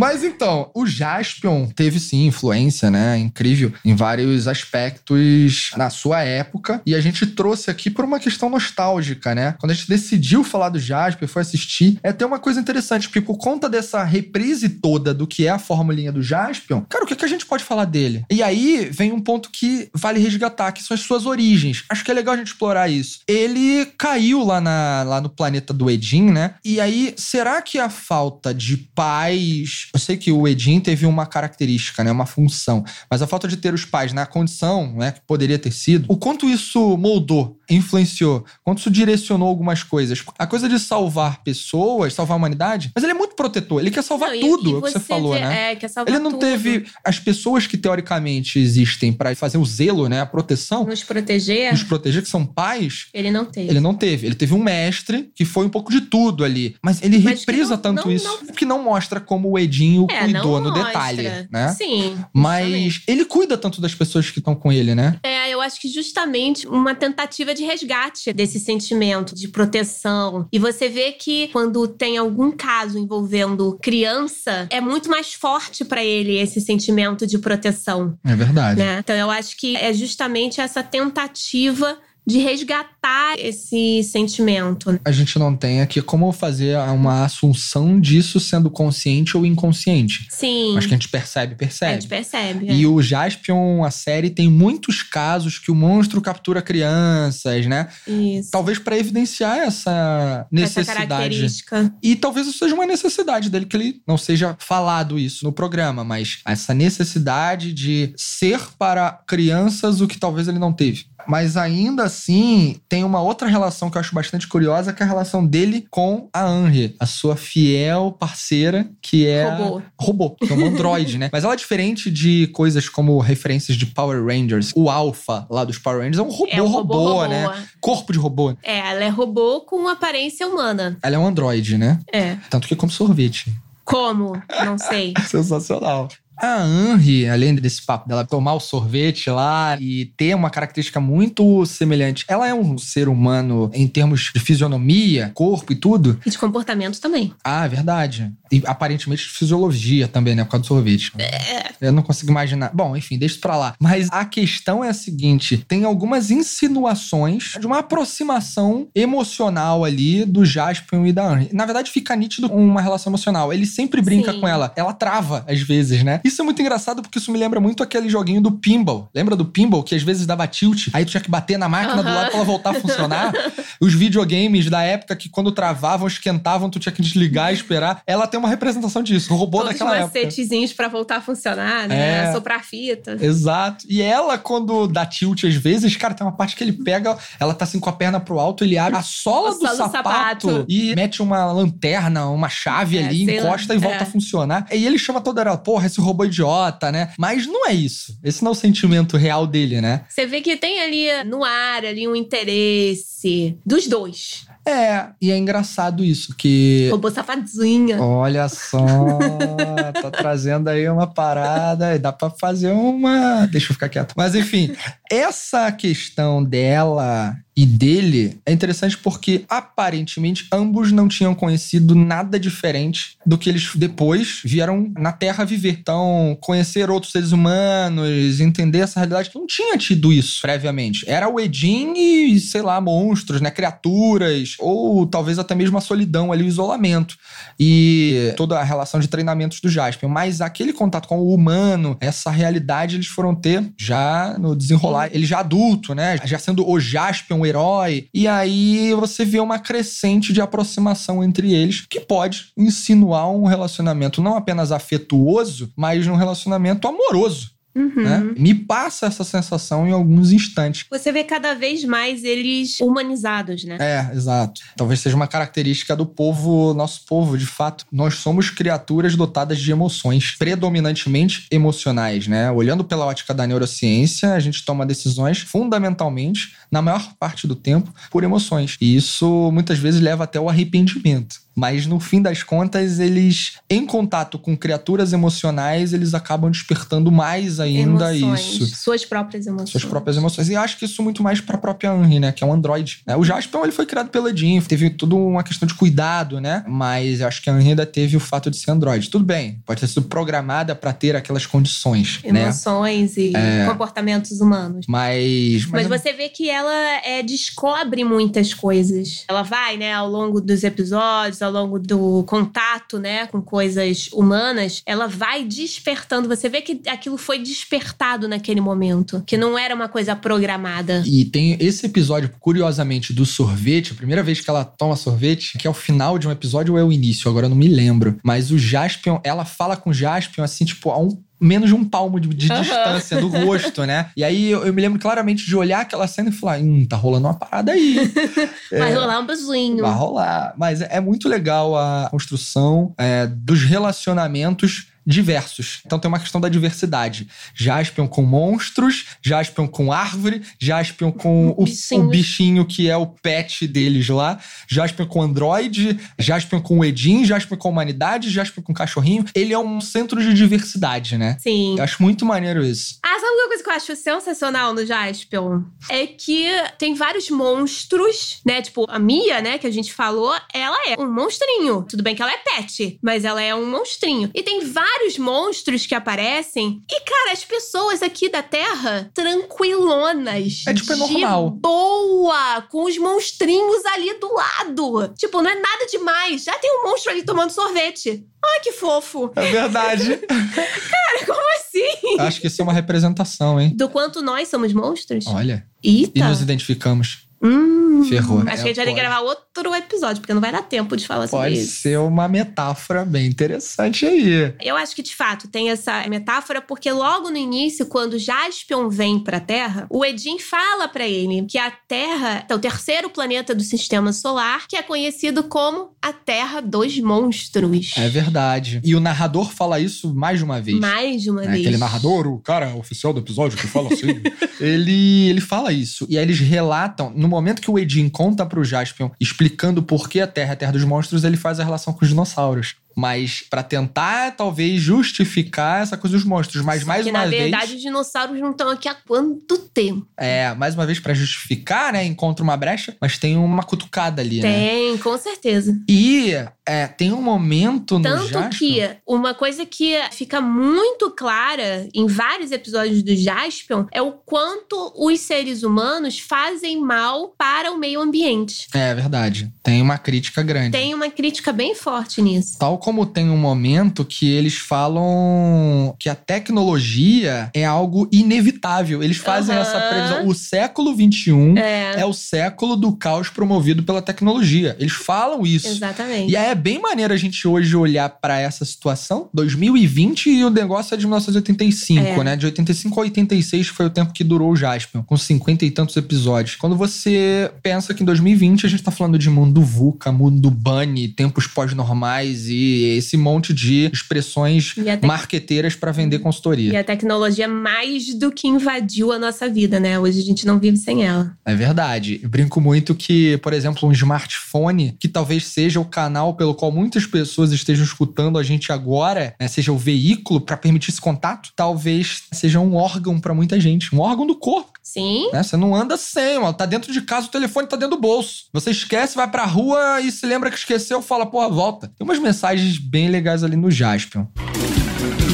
Mas 0.00 0.24
então, 0.24 0.70
o 0.74 0.86
Jaspion 0.86 1.66
teve 1.66 2.00
sim 2.00 2.24
influência, 2.24 2.90
né? 2.90 3.18
Incrível 3.18 3.70
em 3.84 3.94
vários 3.94 4.48
aspectos 4.48 5.72
na 5.76 5.90
sua 5.90 6.22
época. 6.22 6.80
E 6.86 6.94
a 6.94 7.00
gente 7.02 7.26
trouxe 7.26 7.70
aqui 7.70 7.90
por 7.90 8.02
uma 8.02 8.18
questão 8.18 8.48
nostálgica, 8.48 9.34
né? 9.34 9.56
Quando 9.60 9.72
a 9.72 9.74
gente 9.74 9.90
decidiu 9.90 10.42
falar 10.42 10.70
do 10.70 10.78
Jaspion, 10.78 11.28
foi 11.28 11.42
assistir, 11.42 11.98
é 12.02 12.08
até 12.08 12.24
uma 12.24 12.38
coisa 12.38 12.58
interessante, 12.58 13.08
porque 13.08 13.20
por 13.20 13.36
conta 13.36 13.68
dessa 13.68 14.02
reprise 14.02 14.70
toda 14.70 15.12
do 15.12 15.26
que 15.26 15.46
é 15.46 15.50
a 15.50 15.58
formulinha 15.58 16.10
do 16.10 16.22
Jaspion, 16.22 16.80
cara, 16.88 17.04
o 17.04 17.06
que, 17.06 17.14
que 17.14 17.24
a 17.26 17.28
gente 17.28 17.44
pode 17.44 17.62
falar 17.62 17.84
dele? 17.84 18.24
E 18.30 18.42
aí 18.42 18.88
vem 18.90 19.12
um 19.12 19.20
ponto 19.20 19.50
que 19.50 19.90
vale 19.92 20.18
resgatar, 20.18 20.72
que 20.72 20.82
são 20.82 20.94
as 20.94 21.00
suas 21.00 21.26
origens. 21.26 21.84
Acho 21.90 22.02
que 22.02 22.10
é 22.10 22.14
legal 22.14 22.32
a 22.32 22.38
gente 22.38 22.46
explorar 22.46 22.88
isso. 22.88 23.20
Ele 23.28 23.84
caiu 23.98 24.42
lá, 24.42 24.62
na, 24.62 25.02
lá 25.02 25.20
no 25.20 25.28
planeta 25.28 25.74
do 25.74 25.90
Edin, 25.90 26.30
né? 26.30 26.54
E 26.64 26.80
aí, 26.80 27.12
será 27.18 27.60
que 27.60 27.78
a 27.78 27.90
falta 27.90 28.54
de 28.54 28.78
pais. 28.78 29.89
Eu 29.92 29.98
sei 30.00 30.16
que 30.16 30.30
o 30.30 30.46
Edin 30.46 30.80
teve 30.80 31.06
uma 31.06 31.26
característica, 31.26 32.04
né? 32.04 32.10
Uma 32.12 32.26
função. 32.26 32.84
Mas 33.10 33.22
a 33.22 33.26
falta 33.26 33.48
de 33.48 33.56
ter 33.56 33.74
os 33.74 33.84
pais 33.84 34.12
na 34.12 34.24
condição, 34.24 34.94
né? 34.94 35.12
Que 35.12 35.20
poderia 35.26 35.58
ter 35.58 35.72
sido. 35.72 36.06
O 36.08 36.16
quanto 36.16 36.48
isso 36.48 36.96
moldou, 36.96 37.59
influenciou, 37.70 38.44
quanto 38.64 38.78
isso 38.80 38.90
direcionou 38.90 39.48
algumas 39.48 39.82
coisas. 39.82 40.22
A 40.38 40.46
coisa 40.46 40.68
de 40.68 40.78
salvar 40.78 41.42
pessoas, 41.42 42.12
salvar 42.14 42.34
a 42.34 42.38
humanidade. 42.38 42.90
Mas 42.94 43.04
ele 43.04 43.12
é 43.12 43.14
muito 43.14 43.34
protetor. 43.36 43.80
Ele 43.80 43.90
quer 43.90 44.02
salvar 44.02 44.30
Não, 44.30 44.36
e- 44.36 44.40
tudo, 44.40 44.70
e 44.70 44.72
é 44.72 44.76
o 44.76 44.82
que 44.82 44.90
você 44.90 44.98
você 44.98 45.04
falou, 45.04 45.32
vê- 45.32 45.40
né? 45.40 45.72
É, 45.72 45.76
quer 45.76 45.88
salvar 45.88 46.12
Ele 46.14 46.22
não 46.22 46.32
tudo. 46.32 46.40
teve 46.40 46.86
as 47.04 47.18
pessoas 47.18 47.66
que 47.66 47.76
teoricamente 47.78 48.58
existem 48.58 49.12
pra 49.12 49.34
fazer 49.34 49.58
o 49.58 49.64
zelo, 49.64 50.08
né, 50.08 50.20
a 50.20 50.26
proteção, 50.26 50.84
Nos 50.84 51.02
proteger, 51.04 51.70
nos 51.72 51.82
proteger, 51.82 52.22
que 52.22 52.28
são 52.28 52.44
pais. 52.44 53.06
ele 53.14 53.30
não 53.30 53.44
teve. 53.44 53.68
Ele 53.70 53.80
não 53.80 53.94
teve. 53.94 54.26
Ele 54.26 54.34
teve 54.34 54.54
um 54.54 54.62
mestre 54.62 55.30
que 55.34 55.44
foi 55.44 55.66
um 55.66 55.70
pouco 55.70 55.90
de 55.92 56.00
tudo 56.02 56.44
ali. 56.44 56.76
Mas 56.82 57.02
ele 57.02 57.18
Mas 57.18 57.44
que 57.44 57.50
reprisa 57.50 57.70
não- 57.74 57.78
tanto 57.78 58.06
não- 58.06 58.12
isso. 58.12 58.26
não- 58.26 58.46
Porque 58.46 58.64
não 58.64 58.82
mostra 58.82 59.20
como 59.20 59.50
o 59.50 59.58
Edinho 59.58 60.06
É, 60.10 60.20
cuidou 60.24 60.60
no 60.60 60.70
mostra. 60.70 60.84
detalhe, 60.86 61.22
né? 61.50 61.68
Sim. 61.76 61.90
justamente. 62.00 62.26
Mas 62.34 63.02
ele 63.06 63.24
cuida 63.24 63.56
tanto 63.56 63.80
das 63.80 63.94
pessoas 63.94 64.30
que 64.30 64.38
estão 64.38 64.54
com 64.54 64.72
ele, 64.72 64.94
né? 64.94 65.18
É, 65.22 65.29
eu 65.60 65.66
acho 65.66 65.80
que 65.80 65.88
justamente 65.88 66.66
uma 66.66 66.94
tentativa 66.94 67.54
de 67.54 67.64
resgate 67.64 68.32
desse 68.32 68.58
sentimento 68.58 69.34
de 69.34 69.48
proteção. 69.48 70.48
E 70.52 70.58
você 70.58 70.88
vê 70.88 71.12
que 71.12 71.48
quando 71.48 71.86
tem 71.86 72.16
algum 72.18 72.50
caso 72.50 72.98
envolvendo 72.98 73.78
criança, 73.82 74.66
é 74.70 74.80
muito 74.80 75.08
mais 75.10 75.34
forte 75.34 75.84
pra 75.84 76.04
ele 76.04 76.38
esse 76.38 76.60
sentimento 76.60 77.26
de 77.26 77.38
proteção, 77.38 78.18
É 78.24 78.34
verdade. 78.34 78.78
né? 78.78 78.98
Então 79.00 79.14
eu 79.16 79.30
acho 79.30 79.56
que 79.56 79.76
é 79.76 79.92
justamente 79.92 80.60
essa 80.60 80.82
tentativa 80.82 81.98
de 82.26 82.38
resgatar 82.38 82.99
esse 83.38 84.02
sentimento. 84.02 84.98
A 85.04 85.12
gente 85.12 85.38
não 85.38 85.56
tem 85.56 85.80
aqui 85.80 86.02
como 86.02 86.30
fazer 86.32 86.76
uma 86.78 87.24
assunção 87.24 88.00
disso 88.00 88.38
sendo 88.40 88.70
consciente 88.70 89.36
ou 89.36 89.46
inconsciente. 89.46 90.26
Sim. 90.30 90.76
Acho 90.76 90.88
que 90.88 90.94
a 90.94 90.96
gente 90.96 91.08
percebe, 91.08 91.54
a 91.54 91.56
percebe. 91.56 91.92
gente 91.94 92.08
percebe. 92.08 92.68
é. 92.68 92.74
E 92.74 92.86
o 92.86 93.00
Jaspion, 93.00 93.84
a 93.84 93.90
série, 93.90 94.30
tem 94.30 94.48
muitos 94.50 95.02
casos 95.02 95.58
que 95.58 95.70
o 95.70 95.74
monstro 95.74 96.20
captura 96.20 96.60
crianças, 96.62 97.66
né? 97.66 97.88
Isso. 98.06 98.50
Talvez 98.50 98.78
pra 98.78 98.98
evidenciar 98.98 99.58
essa 99.58 99.90
Essa 99.90 100.46
necessidade. 100.50 101.08
característica. 101.08 101.92
E 102.02 102.16
talvez 102.16 102.46
isso 102.46 102.58
seja 102.58 102.74
uma 102.74 102.86
necessidade 102.86 103.48
dele, 103.50 103.66
que 103.66 103.76
ele 103.76 104.02
não 104.06 104.18
seja 104.18 104.56
falado 104.58 105.18
isso 105.18 105.44
no 105.44 105.52
programa, 105.52 106.04
mas 106.04 106.38
essa 106.46 106.74
necessidade 106.74 107.72
de 107.72 108.12
ser 108.16 108.60
para 108.78 109.12
crianças 109.26 110.00
o 110.00 110.06
que 110.06 110.18
talvez 110.18 110.48
ele 110.48 110.58
não 110.58 110.72
teve. 110.72 111.06
Mas 111.28 111.56
ainda 111.56 112.04
assim, 112.04 112.76
tem 112.90 113.04
uma 113.04 113.22
outra 113.22 113.46
relação 113.46 113.88
que 113.88 113.96
eu 113.96 114.00
acho 114.00 114.12
bastante 114.12 114.48
curiosa, 114.48 114.92
que 114.92 115.00
é 115.00 115.06
a 115.06 115.08
relação 115.08 115.46
dele 115.46 115.86
com 115.88 116.28
a 116.32 116.42
Anri, 116.42 116.96
a 116.98 117.06
sua 117.06 117.36
fiel 117.36 118.10
parceira, 118.18 118.90
que 119.00 119.28
é. 119.28 119.48
Robô. 119.48 119.82
Robô, 119.96 120.30
que 120.30 120.52
é 120.52 120.56
um 120.56 120.66
androide, 120.74 121.16
né? 121.16 121.30
Mas 121.32 121.44
ela 121.44 121.52
é 121.52 121.56
diferente 121.56 122.10
de 122.10 122.48
coisas 122.48 122.88
como 122.88 123.16
referências 123.20 123.78
de 123.78 123.86
Power 123.86 124.22
Rangers. 124.26 124.72
O 124.74 124.90
Alpha 124.90 125.46
lá 125.48 125.62
dos 125.64 125.78
Power 125.78 126.00
Rangers 126.00 126.18
é 126.18 126.22
um 126.22 126.30
robô, 126.30 126.50
É 126.50 126.60
um 126.60 126.66
robô, 126.66 126.94
robô, 126.98 127.12
robô. 127.12 127.26
né? 127.28 127.64
Corpo 127.80 128.12
de 128.12 128.18
robô. 128.18 128.56
É, 128.60 128.78
ela 128.78 129.04
é 129.04 129.08
robô 129.08 129.60
com 129.60 129.86
aparência 129.86 130.48
humana. 130.48 130.98
Ela 131.00 131.14
é 131.14 131.18
um 131.18 131.26
androide, 131.28 131.78
né? 131.78 132.00
É. 132.12 132.36
Tanto 132.50 132.66
que 132.66 132.74
come 132.74 132.90
sorvete. 132.90 133.54
Como? 133.84 134.40
Não 134.64 134.76
sei. 134.78 135.14
Sensacional. 135.28 136.08
A 136.40 136.64
Henry, 136.66 137.28
além 137.28 137.54
desse 137.54 137.82
papo 137.82 138.08
dela 138.08 138.24
tomar 138.24 138.54
o 138.54 138.60
sorvete 138.60 139.30
lá 139.30 139.76
e 139.78 140.06
ter 140.16 140.34
uma 140.34 140.50
característica 140.50 141.00
muito 141.00 141.64
semelhante, 141.66 142.24
ela 142.28 142.48
é 142.48 142.54
um 142.54 142.78
ser 142.78 143.08
humano 143.08 143.70
em 143.74 143.86
termos 143.86 144.30
de 144.32 144.40
fisionomia, 144.40 145.30
corpo 145.34 145.72
e 145.72 145.76
tudo. 145.76 146.18
E 146.24 146.30
de 146.30 146.38
comportamento 146.38 147.00
também. 147.00 147.32
Ah, 147.44 147.66
verdade. 147.66 148.32
E 148.50 148.62
aparentemente 148.66 149.24
de 149.24 149.30
fisiologia 149.30 150.08
também, 150.08 150.34
né? 150.34 150.44
Por 150.44 150.52
causa 150.52 150.62
do 150.62 150.66
sorvete. 150.66 151.12
É. 151.18 151.70
Eu 151.80 151.92
não 151.92 152.02
consigo 152.02 152.30
imaginar. 152.30 152.70
Bom, 152.74 152.96
enfim, 152.96 153.18
deixa 153.18 153.34
isso 153.34 153.40
pra 153.40 153.56
lá. 153.56 153.74
Mas 153.78 154.08
a 154.10 154.24
questão 154.24 154.84
é 154.84 154.88
a 154.88 154.94
seguinte: 154.94 155.64
tem 155.68 155.84
algumas 155.84 156.30
insinuações 156.30 157.52
de 157.58 157.66
uma 157.66 157.78
aproximação 157.78 158.88
emocional 158.94 159.84
ali 159.84 160.24
do 160.24 160.44
Jaspion 160.44 161.06
e 161.06 161.12
da 161.12 161.32
Henry. 161.32 161.48
Na 161.52 161.64
verdade, 161.64 161.90
fica 161.90 162.14
nítido 162.16 162.48
uma 162.48 162.80
relação 162.80 163.10
emocional. 163.10 163.52
Ele 163.52 163.66
sempre 163.66 164.02
brinca 164.02 164.32
Sim. 164.32 164.40
com 164.40 164.48
ela. 164.48 164.72
Ela 164.76 164.92
trava, 164.92 165.44
às 165.48 165.60
vezes, 165.60 166.02
né? 166.02 166.20
Isso 166.30 166.40
é 166.42 166.44
muito 166.44 166.62
engraçado 166.62 167.02
porque 167.02 167.18
isso 167.18 167.32
me 167.32 167.38
lembra 167.38 167.58
muito 167.60 167.82
aquele 167.82 168.08
joguinho 168.08 168.40
do 168.40 168.52
pinball. 168.52 169.10
Lembra 169.12 169.34
do 169.34 169.44
pinball? 169.44 169.82
Que 169.82 169.96
às 169.96 170.02
vezes 170.02 170.26
dava 170.26 170.46
tilt, 170.46 170.86
aí 170.92 171.04
tu 171.04 171.10
tinha 171.10 171.20
que 171.20 171.28
bater 171.30 171.58
na 171.58 171.68
máquina 171.68 172.02
do 172.04 172.08
lado 172.08 172.26
pra 172.28 172.36
ela 172.36 172.44
voltar 172.44 172.70
a 172.70 172.74
funcionar. 172.80 173.32
Os 173.80 173.92
videogames 173.92 174.70
da 174.70 174.80
época 174.82 175.16
que 175.16 175.28
quando 175.28 175.50
travavam, 175.50 176.06
esquentavam, 176.06 176.70
tu 176.70 176.78
tinha 176.78 176.92
que 176.92 177.02
desligar 177.02 177.50
e 177.50 177.54
esperar. 177.54 178.00
Ela 178.06 178.26
tem 178.28 178.38
uma 178.38 178.48
representação 178.48 179.02
disso. 179.02 179.34
O 179.34 179.36
robô 179.36 179.58
Todos 179.58 179.72
os 179.72 179.78
daquela 179.80 179.96
época. 179.98 180.18
macetezinhos 180.20 180.72
pra 180.72 180.86
voltar 180.86 181.16
a 181.16 181.20
funcionar, 181.20 181.88
né? 181.88 182.28
É. 182.28 182.32
Soprar 182.32 182.64
fita. 182.64 183.16
Exato. 183.20 183.84
E 183.88 184.00
ela, 184.00 184.38
quando 184.38 184.86
dá 184.86 185.04
tilt 185.04 185.42
às 185.44 185.54
vezes, 185.54 185.96
cara, 185.96 186.14
tem 186.14 186.24
uma 186.24 186.32
parte 186.36 186.54
que 186.54 186.62
ele 186.62 186.72
pega, 186.72 187.18
ela 187.40 187.52
tá 187.54 187.64
assim 187.64 187.80
com 187.80 187.90
a 187.90 187.92
perna 187.92 188.20
pro 188.20 188.38
alto, 188.38 188.62
ele 188.62 188.78
abre 188.78 188.98
a 188.98 189.02
sola, 189.02 189.50
do, 189.50 189.56
sola 189.58 189.70
do 189.72 189.76
sapato, 189.92 190.48
sapato. 190.48 190.64
e 190.68 190.94
mete 190.94 191.20
uma 191.22 191.46
lanterna, 191.52 192.26
uma 192.28 192.48
chave 192.48 192.98
É, 192.98 193.04
ali, 193.06 193.24
sei 193.24 193.40
lá. 193.40 193.48
encosta 193.48 193.74
e 193.74 193.78
volta 193.78 193.98
É. 193.98 194.02
a 194.02 194.06
funcionar. 194.06 194.66
E 194.70 194.86
ele 194.86 194.98
chama 194.98 195.20
toda 195.20 195.40
hora, 195.40 195.56
porra, 195.56 195.86
esse 195.86 196.00
robô 196.00 196.19
idiota, 196.24 196.90
né? 196.90 197.12
Mas 197.18 197.46
não 197.46 197.66
é 197.66 197.72
isso. 197.72 198.18
Esse 198.22 198.42
não 198.42 198.50
é 198.50 198.52
o 198.52 198.56
sentimento 198.56 199.16
real 199.16 199.46
dele, 199.46 199.80
né? 199.80 200.02
Você 200.08 200.26
vê 200.26 200.40
que 200.40 200.56
tem 200.56 200.80
ali 200.80 201.24
no 201.24 201.44
ar 201.44 201.84
ali 201.84 202.06
um 202.06 202.16
interesse 202.16 203.58
dos 203.64 203.86
dois. 203.86 204.46
É, 204.66 205.08
e 205.20 205.30
é 205.30 205.38
engraçado 205.38 206.04
isso, 206.04 206.36
que. 206.36 206.88
Robô 206.90 207.10
safadinha. 207.10 208.00
Olha 208.00 208.48
só, 208.48 208.78
tá 210.00 210.10
trazendo 210.10 210.68
aí 210.68 210.88
uma 210.88 211.06
parada, 211.06 211.94
e 211.94 211.98
dá 211.98 212.12
pra 212.12 212.30
fazer 212.30 212.70
uma. 212.70 213.46
Deixa 213.46 213.70
eu 213.70 213.74
ficar 213.74 213.88
quieto. 213.88 214.14
Mas 214.16 214.34
enfim, 214.34 214.74
essa 215.10 215.72
questão 215.72 216.44
dela 216.44 217.34
e 217.60 217.66
dele 217.66 218.40
é 218.46 218.52
interessante 218.54 218.96
porque 218.96 219.44
aparentemente 219.46 220.46
ambos 220.50 220.90
não 220.90 221.06
tinham 221.06 221.34
conhecido 221.34 221.94
nada 221.94 222.40
diferente 222.40 223.18
do 223.26 223.36
que 223.36 223.50
eles 223.50 223.70
depois 223.74 224.40
vieram 224.42 224.90
na 224.96 225.12
Terra 225.12 225.44
viver. 225.44 225.76
Então, 225.78 226.38
conhecer 226.40 226.88
outros 226.88 227.12
seres 227.12 227.32
humanos, 227.32 228.40
entender 228.40 228.78
essa 228.78 228.98
realidade, 228.98 229.30
não 229.34 229.46
tinha 229.46 229.76
tido 229.76 230.10
isso 230.10 230.40
previamente. 230.40 231.04
Era 231.06 231.28
o 231.28 231.38
Edin 231.38 231.92
e, 231.98 232.40
sei 232.40 232.62
lá, 232.62 232.80
monstros, 232.80 233.42
né, 233.42 233.50
criaturas, 233.50 234.54
ou 234.58 235.04
talvez 235.04 235.38
até 235.38 235.54
mesmo 235.54 235.76
a 235.76 235.82
solidão 235.82 236.32
ali, 236.32 236.44
o 236.44 236.48
isolamento 236.48 237.18
e 237.58 238.32
toda 238.38 238.58
a 238.58 238.64
relação 238.64 239.00
de 239.00 239.08
treinamentos 239.08 239.60
do 239.60 239.68
Jaspion. 239.68 240.08
Mas 240.08 240.40
aquele 240.40 240.72
contato 240.72 241.06
com 241.06 241.18
o 241.18 241.34
humano, 241.34 241.94
essa 242.00 242.30
realidade 242.30 242.96
eles 242.96 243.08
foram 243.08 243.34
ter 243.34 243.62
já 243.78 244.38
no 244.38 244.56
desenrolar, 244.56 245.10
ele 245.12 245.26
já 245.26 245.40
adulto, 245.40 245.94
né? 245.94 246.18
Já 246.24 246.38
sendo 246.38 246.66
o 246.66 246.80
Jaspion, 246.80 247.49
herói. 247.50 248.08
E 248.14 248.26
aí 248.26 248.94
você 248.94 249.24
vê 249.24 249.40
uma 249.40 249.58
crescente 249.58 250.32
de 250.32 250.40
aproximação 250.40 251.22
entre 251.22 251.52
eles 251.52 251.86
que 251.88 252.00
pode 252.00 252.52
insinuar 252.56 253.30
um 253.30 253.44
relacionamento 253.44 254.22
não 254.22 254.36
apenas 254.36 254.72
afetuoso, 254.72 255.70
mas 255.76 256.06
um 256.06 256.16
relacionamento 256.16 256.88
amoroso. 256.88 257.59
Uhum. 257.74 258.02
Né? 258.02 258.34
Me 258.36 258.54
passa 258.54 259.06
essa 259.06 259.22
sensação 259.22 259.86
em 259.86 259.92
alguns 259.92 260.32
instantes. 260.32 260.84
Você 260.90 261.12
vê 261.12 261.22
cada 261.22 261.54
vez 261.54 261.84
mais 261.84 262.24
eles 262.24 262.80
humanizados, 262.80 263.64
né? 263.64 263.78
É, 263.80 264.10
exato. 264.14 264.60
Talvez 264.76 265.00
seja 265.00 265.14
uma 265.14 265.28
característica 265.28 265.94
do 265.94 266.04
povo, 266.04 266.74
nosso 266.74 267.04
povo, 267.06 267.38
de 267.38 267.46
fato. 267.46 267.84
Nós 267.92 268.14
somos 268.14 268.50
criaturas 268.50 269.14
dotadas 269.14 269.58
de 269.58 269.70
emoções, 269.70 270.34
predominantemente 270.36 271.46
emocionais, 271.50 272.26
né? 272.26 272.50
Olhando 272.50 272.84
pela 272.84 273.06
ótica 273.06 273.32
da 273.32 273.46
neurociência, 273.46 274.32
a 274.32 274.40
gente 274.40 274.64
toma 274.64 274.84
decisões 274.84 275.38
fundamentalmente, 275.38 276.54
na 276.70 276.82
maior 276.82 277.12
parte 277.18 277.46
do 277.46 277.54
tempo, 277.54 277.92
por 278.10 278.24
emoções. 278.24 278.76
E 278.80 278.96
isso 278.96 279.50
muitas 279.52 279.78
vezes 279.78 280.00
leva 280.00 280.24
até 280.24 280.40
o 280.40 280.48
arrependimento. 280.48 281.36
Mas 281.60 281.84
no 281.86 282.00
fim 282.00 282.22
das 282.22 282.42
contas, 282.42 282.98
eles, 282.98 283.58
em 283.68 283.84
contato 283.84 284.38
com 284.38 284.56
criaturas 284.56 285.12
emocionais, 285.12 285.92
eles 285.92 286.14
acabam 286.14 286.50
despertando 286.50 287.12
mais 287.12 287.60
ainda 287.60 288.16
Emoções. 288.16 288.60
isso 288.60 288.76
Suas 288.76 289.04
próprias 289.04 289.46
emoções. 289.46 289.68
suas 289.70 289.84
próprias 289.84 290.16
emoções. 290.16 290.48
E 290.48 290.56
acho 290.56 290.78
que 290.78 290.86
isso 290.86 291.02
muito 291.02 291.22
mais 291.22 291.38
pra 291.40 291.58
própria 291.58 291.94
Henry, 291.94 292.18
né? 292.18 292.32
Que 292.32 292.42
é 292.42 292.46
um 292.46 292.52
androide. 292.54 293.02
né? 293.06 293.14
O 293.14 293.22
Jaspion, 293.22 293.62
ele 293.64 293.72
foi 293.72 293.84
criado 293.84 294.08
pela 294.08 294.34
Jean, 294.34 294.60
teve 294.62 294.88
tudo 294.88 295.18
uma 295.18 295.42
questão 295.42 295.66
de 295.68 295.74
cuidado, 295.74 296.40
né? 296.40 296.64
Mas 296.66 297.20
acho 297.20 297.42
que 297.42 297.50
a 297.50 297.52
Henry 297.52 297.70
ainda 297.70 297.84
teve 297.84 298.16
o 298.16 298.20
fato 298.20 298.50
de 298.50 298.56
ser 298.56 298.70
androide. 298.70 299.10
Tudo 299.10 299.24
bem, 299.24 299.60
pode 299.66 299.80
ter 299.82 299.86
sido 299.86 300.02
programada 300.02 300.74
pra 300.74 300.94
ter 300.94 301.14
aquelas 301.14 301.44
condições, 301.44 302.20
né? 302.24 302.44
Emoções 302.44 303.16
e 303.18 303.32
É. 303.36 303.66
comportamentos 303.66 304.40
humanos. 304.40 304.86
Mas... 304.88 305.66
Mas 305.66 305.86
mas 305.86 306.00
você 306.00 306.12
vê 306.12 306.28
que 306.28 306.48
ela 306.48 306.72
é, 307.04 307.22
descobre 307.22 308.04
muitas 308.04 308.54
coisas. 308.54 309.24
Ela 309.28 309.42
vai, 309.42 309.76
né, 309.76 309.92
ao 309.92 310.08
longo 310.08 310.40
dos 310.40 310.62
episódios, 310.62 311.42
ao 311.42 311.49
longo 311.50 311.78
do 311.78 312.24
contato, 312.24 312.98
né, 312.98 313.26
com 313.26 313.40
coisas 313.40 314.08
humanas, 314.12 314.82
ela 314.86 315.06
vai 315.06 315.44
despertando. 315.44 316.28
Você 316.28 316.48
vê 316.48 316.60
que 316.60 316.80
aquilo 316.88 317.16
foi 317.16 317.38
despertado 317.38 318.28
naquele 318.28 318.60
momento, 318.60 319.22
que 319.26 319.36
não 319.36 319.58
era 319.58 319.74
uma 319.74 319.88
coisa 319.88 320.14
programada. 320.16 321.02
E 321.06 321.24
tem 321.24 321.56
esse 321.60 321.86
episódio, 321.86 322.30
curiosamente, 322.38 323.12
do 323.12 323.26
sorvete, 323.26 323.92
a 323.92 323.96
primeira 323.96 324.22
vez 324.22 324.40
que 324.40 324.50
ela 324.50 324.64
toma 324.64 324.96
sorvete, 324.96 325.58
que 325.58 325.66
é 325.66 325.70
o 325.70 325.74
final 325.74 326.18
de 326.18 326.28
um 326.28 326.30
episódio 326.30 326.74
ou 326.74 326.80
é 326.80 326.84
o 326.84 326.92
início, 326.92 327.28
agora 327.28 327.46
eu 327.46 327.50
não 327.50 327.56
me 327.56 327.68
lembro. 327.68 328.18
Mas 328.22 328.50
o 328.50 328.58
Jaspion, 328.58 329.18
ela 329.24 329.44
fala 329.44 329.76
com 329.76 329.90
o 329.90 329.94
Jaspion 329.94 330.44
assim, 330.44 330.64
tipo, 330.64 330.90
a 330.90 330.98
um 330.98 331.22
menos 331.40 331.68
de 331.68 331.74
um 331.74 331.84
palmo 331.84 332.20
de, 332.20 332.28
de 332.28 332.52
Aham. 332.52 332.60
distância 332.60 333.18
do 333.18 333.28
rosto, 333.28 333.84
né? 333.86 334.10
E 334.16 334.22
aí 334.22 334.50
eu, 334.50 334.66
eu 334.66 334.74
me 334.74 334.82
lembro 334.82 334.98
claramente 334.98 335.46
de 335.46 335.56
olhar 335.56 335.80
aquela 335.80 336.06
cena 336.06 336.28
e 336.28 336.32
falar, 336.32 336.60
hum, 336.60 336.84
tá 336.86 336.96
rolando 336.96 337.26
uma 337.26 337.34
parada 337.34 337.72
aí. 337.72 337.96
Vai 338.70 338.94
rolar 338.94 339.20
um 339.20 339.26
beijinho. 339.26 339.82
Vai 339.82 339.94
rolar. 339.94 340.54
Mas 340.56 340.82
é 340.82 341.00
muito 341.00 341.28
legal 341.28 341.76
a 341.76 342.08
construção 342.10 342.94
é, 342.98 343.26
dos 343.26 343.62
relacionamentos 343.62 344.89
diversos. 345.10 345.80
Então 345.84 345.98
tem 345.98 346.08
uma 346.08 346.18
questão 346.18 346.40
da 346.40 346.48
diversidade. 346.48 347.28
Jaspion 347.54 348.06
com 348.06 348.22
monstros, 348.22 349.06
Jaspion 349.20 349.66
com 349.66 349.92
árvore, 349.92 350.42
Jaspion 350.58 351.10
com 351.10 351.48
o, 351.50 351.64
o 351.64 352.02
bichinho 352.08 352.64
que 352.64 352.88
é 352.88 352.96
o 352.96 353.06
pet 353.06 353.66
deles 353.66 354.08
lá, 354.08 354.38
Jaspion 354.68 355.06
com 355.06 355.20
android, 355.20 355.98
Jaspion 356.18 356.60
com 356.60 356.78
o 356.78 356.84
Edin, 356.84 357.24
Jaspion 357.24 357.56
com 357.56 357.68
humanidade, 357.68 358.30
Jaspion 358.30 358.62
com 358.62 358.72
cachorrinho. 358.72 359.24
Ele 359.34 359.52
é 359.52 359.58
um 359.58 359.80
centro 359.80 360.20
de 360.22 360.32
diversidade, 360.32 361.18
né? 361.18 361.36
Sim. 361.40 361.76
Eu 361.76 361.84
acho 361.84 362.02
muito 362.02 362.24
maneiro 362.24 362.64
isso. 362.64 362.98
Ah, 363.02 363.18
sabe 363.20 363.32
uma 363.32 363.48
coisa 363.48 363.64
que 363.64 363.70
eu 363.70 363.74
acho 363.74 363.96
sensacional 363.96 364.72
no 364.72 364.86
Jaspion? 364.86 365.62
É 365.88 366.06
que 366.06 366.46
tem 366.78 366.94
vários 366.94 367.28
monstros, 367.30 368.40
né? 368.46 368.62
Tipo, 368.62 368.86
a 368.88 368.98
Mia, 368.98 369.40
né, 369.40 369.58
que 369.58 369.66
a 369.66 369.72
gente 369.72 369.92
falou, 369.92 370.34
ela 370.54 370.78
é 370.86 371.00
um 371.00 371.12
monstrinho. 371.12 371.84
Tudo 371.88 372.02
bem 372.02 372.14
que 372.14 372.22
ela 372.22 372.32
é 372.32 372.38
pet, 372.38 372.98
mas 373.02 373.24
ela 373.24 373.42
é 373.42 373.54
um 373.54 373.68
monstrinho. 373.68 374.30
E 374.34 374.42
tem 374.42 374.60
vários 374.64 374.99
monstros 375.18 375.86
que 375.86 375.94
aparecem. 375.94 376.82
E, 376.90 377.00
cara, 377.00 377.32
as 377.32 377.44
pessoas 377.44 378.02
aqui 378.02 378.28
da 378.28 378.42
Terra, 378.42 379.10
tranquilonas. 379.14 380.64
É, 380.66 380.74
tipo, 380.74 380.92
é 380.92 380.94
de 380.94 381.00
normal. 381.00 381.50
boa, 381.50 382.62
com 382.70 382.84
os 382.84 382.96
monstrinhos 382.98 383.84
ali 383.86 384.14
do 384.18 384.32
lado. 384.32 385.14
Tipo, 385.16 385.42
não 385.42 385.50
é 385.50 385.54
nada 385.54 385.86
demais. 385.90 386.44
Já 386.44 386.58
tem 386.58 386.70
um 386.70 386.88
monstro 386.88 387.10
ali 387.12 387.22
tomando 387.22 387.50
sorvete. 387.50 388.24
Ai, 388.44 388.60
que 388.60 388.72
fofo. 388.72 389.30
É 389.36 389.50
verdade. 389.50 390.16
Cara, 390.26 391.26
como 391.26 391.54
assim? 391.58 392.20
acho 392.20 392.40
que 392.40 392.46
isso 392.46 392.60
é 392.60 392.64
uma 392.64 392.72
representação, 392.72 393.60
hein? 393.60 393.74
Do 393.76 393.88
quanto 393.88 394.22
nós 394.22 394.48
somos 394.48 394.72
monstros? 394.72 395.26
Olha. 395.26 395.66
Eita. 395.82 396.18
E 396.18 396.22
nos 396.22 396.40
identificamos. 396.40 397.29
Hum. 397.42 398.04
Ferrou. 398.08 398.40
Acho 398.40 398.48
É, 398.48 398.54
que 398.56 398.60
a 398.62 398.66
gente 398.66 398.76
vai 398.76 398.84
ter 398.86 398.94
que 398.94 399.00
pode. 399.00 399.00
gravar 399.00 399.20
outro 399.20 399.74
episódio, 399.74 400.20
porque 400.20 400.32
não 400.34 400.40
vai 400.40 400.50
dar 400.52 400.62
tempo 400.62 400.96
de 400.96 401.06
falar 401.06 401.26
sobre 401.26 401.48
Pode 401.50 401.60
isso. 401.60 401.80
ser 401.82 401.98
uma 401.98 402.26
metáfora 402.28 403.04
bem 403.04 403.26
interessante 403.26 404.06
aí. 404.06 404.54
Eu 404.60 404.76
acho 404.76 404.94
que 404.96 405.02
de 405.02 405.14
fato 405.14 405.48
tem 405.48 405.70
essa 405.70 406.06
metáfora 406.08 406.60
porque 406.60 406.90
logo 406.90 407.30
no 407.30 407.36
início, 407.36 407.86
quando 407.86 408.18
Jaspion 408.18 408.88
vem 408.88 409.18
pra 409.18 409.38
Terra, 409.40 409.86
o 409.90 410.04
Edin 410.04 410.38
fala 410.38 410.88
pra 410.88 411.06
ele 411.06 411.44
que 411.46 411.58
a 411.58 411.70
Terra 411.70 412.44
é 412.48 412.54
o 412.54 412.58
terceiro 412.58 413.10
planeta 413.10 413.54
do 413.54 413.62
sistema 413.62 414.12
solar, 414.12 414.66
que 414.66 414.76
é 414.76 414.82
conhecido 414.82 415.44
como 415.44 415.90
a 416.02 416.12
Terra 416.12 416.60
dos 416.60 416.98
Monstros. 417.00 417.92
É 417.96 418.08
verdade. 418.08 418.80
E 418.84 418.94
o 418.94 419.00
narrador 419.00 419.50
fala 419.50 419.78
isso 419.80 420.12
mais 420.14 420.38
de 420.38 420.44
uma 420.44 420.60
vez. 420.60 420.78
Mais 420.78 421.22
de 421.22 421.30
uma 421.30 421.42
né? 421.42 421.48
vez. 421.48 421.60
Aquele 421.60 421.76
narrador, 421.78 422.26
o 422.26 422.38
cara 422.38 422.74
oficial 422.76 423.12
do 423.12 423.20
episódio 423.20 423.58
que 423.58 423.66
fala 423.66 423.92
assim. 423.92 424.20
ele, 424.60 425.28
ele 425.28 425.40
fala 425.40 425.72
isso. 425.72 426.06
E 426.08 426.16
aí 426.18 426.24
eles 426.24 426.38
relatam, 426.40 427.12
no 427.14 427.28
momento 427.30 427.62
que 427.62 427.70
o 427.70 427.78
Edin 427.78 428.08
conta 428.08 428.44
pro 428.44 428.64
Jaspion, 428.64 429.10
explicando 429.20 429.82
por 429.82 430.08
que 430.08 430.20
a 430.20 430.26
Terra 430.26 430.50
é 430.50 430.52
a 430.52 430.56
Terra 430.56 430.72
dos 430.72 430.84
Monstros, 430.84 431.24
ele 431.24 431.36
faz 431.36 431.60
a 431.60 431.64
relação 431.64 431.92
com 431.92 432.04
os 432.04 432.08
dinossauros. 432.08 432.76
Mas 433.00 433.42
para 433.48 433.62
tentar 433.62 434.32
talvez 434.32 434.78
justificar 434.82 435.82
essa 435.82 435.96
coisa 435.96 436.16
dos 436.16 436.26
monstros. 436.26 436.62
Mas 436.62 436.82
Só 436.82 436.88
mais 436.88 437.04
que, 437.04 437.10
uma 437.10 437.20
na 437.20 437.26
vez. 437.26 437.42
verdade, 437.44 437.76
os 437.76 437.80
dinossauros 437.80 438.38
não 438.38 438.50
estão 438.50 438.68
aqui 438.68 438.88
há 438.88 438.94
quanto 438.94 439.56
tempo? 439.56 440.06
É, 440.18 440.52
mais 440.54 440.74
uma 440.74 440.84
vez 440.84 441.00
para 441.00 441.14
justificar, 441.14 441.94
né? 441.94 442.04
Encontra 442.04 442.44
uma 442.44 442.58
brecha, 442.58 442.94
mas 443.00 443.16
tem 443.16 443.38
uma 443.38 443.62
cutucada 443.62 444.20
ali, 444.20 444.42
né? 444.42 444.52
Tem, 444.52 444.98
com 444.98 445.16
certeza. 445.16 445.80
E 445.88 446.34
é, 446.66 446.86
tem 446.86 447.10
um 447.10 447.22
momento 447.22 447.98
no 447.98 448.02
Tanto 448.02 448.56
que 448.58 448.86
uma 449.06 449.32
coisa 449.32 449.64
que 449.64 449.94
fica 450.12 450.40
muito 450.40 451.10
clara 451.10 451.88
em 451.94 452.06
vários 452.06 452.52
episódios 452.52 453.02
do 453.02 453.16
Jaspion 453.16 453.86
é 453.92 454.02
o 454.02 454.12
quanto 454.12 454.92
os 454.94 455.20
seres 455.20 455.62
humanos 455.62 456.18
fazem 456.18 456.80
mal 456.80 457.34
para 457.38 457.72
o 457.72 457.78
meio 457.78 458.00
ambiente. 458.00 458.68
É 458.74 458.94
verdade. 458.94 459.50
Tem 459.62 459.80
uma 459.80 459.96
crítica 459.96 460.42
grande. 460.42 460.72
Tem 460.72 460.92
uma 460.92 461.08
crítica 461.08 461.52
bem 461.52 461.74
forte 461.74 462.20
nisso. 462.20 462.58
Tal 462.58 462.76
como 462.78 462.89
tem 463.06 463.30
um 463.30 463.36
momento 463.36 464.04
que 464.04 464.30
eles 464.30 464.56
falam 464.56 465.94
que 465.98 466.08
a 466.08 466.14
tecnologia 466.14 467.50
é 467.54 467.64
algo 467.64 468.08
inevitável. 468.12 469.02
Eles 469.02 469.16
fazem 469.16 469.54
Aham. 469.54 469.62
essa 469.62 469.80
previsão. 469.80 470.26
O 470.28 470.34
século 470.34 470.94
XXI 470.94 471.58
É, 471.58 472.00
é 472.00 472.04
o 472.06 472.12
século 472.12 472.76
do 472.76 472.92
caos 472.92 473.28
promovido 473.28 473.82
pela 473.82 474.02
tecnologia. 474.02 474.76
Eles 474.78 474.92
falam 474.92 475.46
isso. 475.46 475.68
exatamente. 475.68 476.30
E 476.30 476.36
aí 476.36 476.50
é 476.50 476.54
bem 476.54 476.80
maneiro 476.80 477.12
a 477.12 477.16
gente 477.16 477.46
hoje 477.46 477.74
olhar 477.76 478.08
pra 478.08 478.38
essa 478.38 478.64
situação. 478.64 479.28
2020 479.32 480.26
e 480.30 480.44
o 480.44 480.50
negócio 480.50 480.94
é 480.94 480.96
de 480.96 481.06
1985, 481.06 482.00
É. 482.20 482.24
né? 482.24 482.36
De 482.36 482.46
85 482.46 483.00
a 483.00 483.02
86 483.02 483.68
foi 483.68 483.86
o 483.86 483.90
tempo 483.90 484.12
que 484.12 484.24
durou 484.24 484.50
o 484.52 484.56
Jaspion, 484.56 485.02
com 485.02 485.16
50 485.16 485.64
e 485.64 485.70
tantos 485.70 485.96
episódios. 485.96 486.56
Quando 486.56 486.76
você 486.76 487.50
pensa 487.62 487.94
que 487.94 488.02
em 488.02 488.06
2020 488.06 488.66
a 488.66 488.68
gente 488.68 488.82
tá 488.82 488.90
falando 488.90 489.18
de 489.18 489.28
mundo 489.30 489.62
VUCA, 489.62 490.12
mundo 490.12 490.50
Bunny, 490.50 491.08
tempos 491.08 491.46
pós-normais 491.46 492.48
e 492.48 492.69
esse 492.96 493.16
monte 493.16 493.52
de 493.52 493.90
expressões 493.92 494.74
E 494.76 494.82
tec- 494.82 495.04
marqueteiras 495.04 495.74
pra 495.74 495.92
vender 495.92 496.18
consultoria. 496.20 496.72
e 496.72 496.76
a 496.76 496.84
tecnologia 496.84 497.48
mais 497.48 498.14
do 498.14 498.30
que 498.30 498.48
invadiu 498.48 499.12
a 499.12 499.18
nossa 499.18 499.48
vida, 499.48 499.78
né? 499.80 499.98
Hoje 499.98 500.20
a 500.20 500.24
gente 500.24 500.46
não 500.46 500.58
vive 500.58 500.76
sem 500.76 501.04
ela. 501.06 501.36
É 501.44 501.54
verdade. 501.54 502.20
Eu 502.22 502.28
brinco 502.28 502.60
muito 502.60 502.94
que, 502.94 503.36
por 503.38 503.52
exemplo, 503.52 503.88
um 503.88 503.92
smartphone, 503.92 504.96
que 504.98 505.08
talvez 505.08 505.46
seja 505.46 505.80
o 505.80 505.84
canal 505.84 506.34
pelo 506.34 506.54
qual 506.54 506.70
muitas 506.70 507.06
pessoas 507.06 507.52
estejam 507.52 507.84
escutando 507.84 508.38
a 508.38 508.42
gente 508.42 508.72
agora, 508.72 509.34
né, 509.40 509.48
seja 509.48 509.72
o 509.72 509.78
veículo 509.78 510.40
para 510.40 510.56
permitir 510.56 510.90
esse 510.90 511.00
contato, 511.00 511.50
talvez 511.56 512.22
seja 512.32 512.60
um 512.60 512.74
órgão 512.74 513.18
para 513.20 513.34
muita 513.34 513.58
gente, 513.60 513.94
um 513.94 514.00
órgão 514.00 514.26
do 514.26 514.36
corpo. 514.36 514.70
Sim. 514.82 515.30
Né? 515.32 515.42
Você 515.42 515.56
não 515.56 515.74
anda 515.74 515.96
sem, 515.96 516.38
ó, 516.38 516.52
tá 516.52 516.66
dentro 516.66 516.92
de 516.92 517.02
casa, 517.02 517.28
o 517.28 517.30
telefone 517.30 517.68
tá 517.68 517.76
dentro 517.76 517.96
do 517.96 518.00
bolso. 518.00 518.46
Você 518.52 518.70
esquece, 518.70 519.14
vai 519.14 519.30
pra 519.30 519.44
rua 519.44 520.00
e 520.00 520.10
se 520.10 520.26
lembra 520.26 520.50
que 520.50 520.56
esqueceu, 520.56 521.00
fala, 521.00 521.26
porra, 521.26 521.48
volta. 521.48 521.86
Tem 521.96 522.04
umas 522.04 522.18
mensagens 522.18 522.59
bem 522.78 523.08
legais 523.08 523.42
ali 523.42 523.56
no 523.56 523.70
Jaspion. 523.70 524.26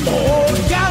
Oh, 0.06 0.68
Galaxy! 0.68 0.85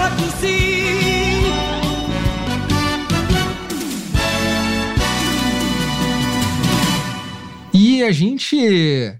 A 8.06 8.12
gente 8.12 8.56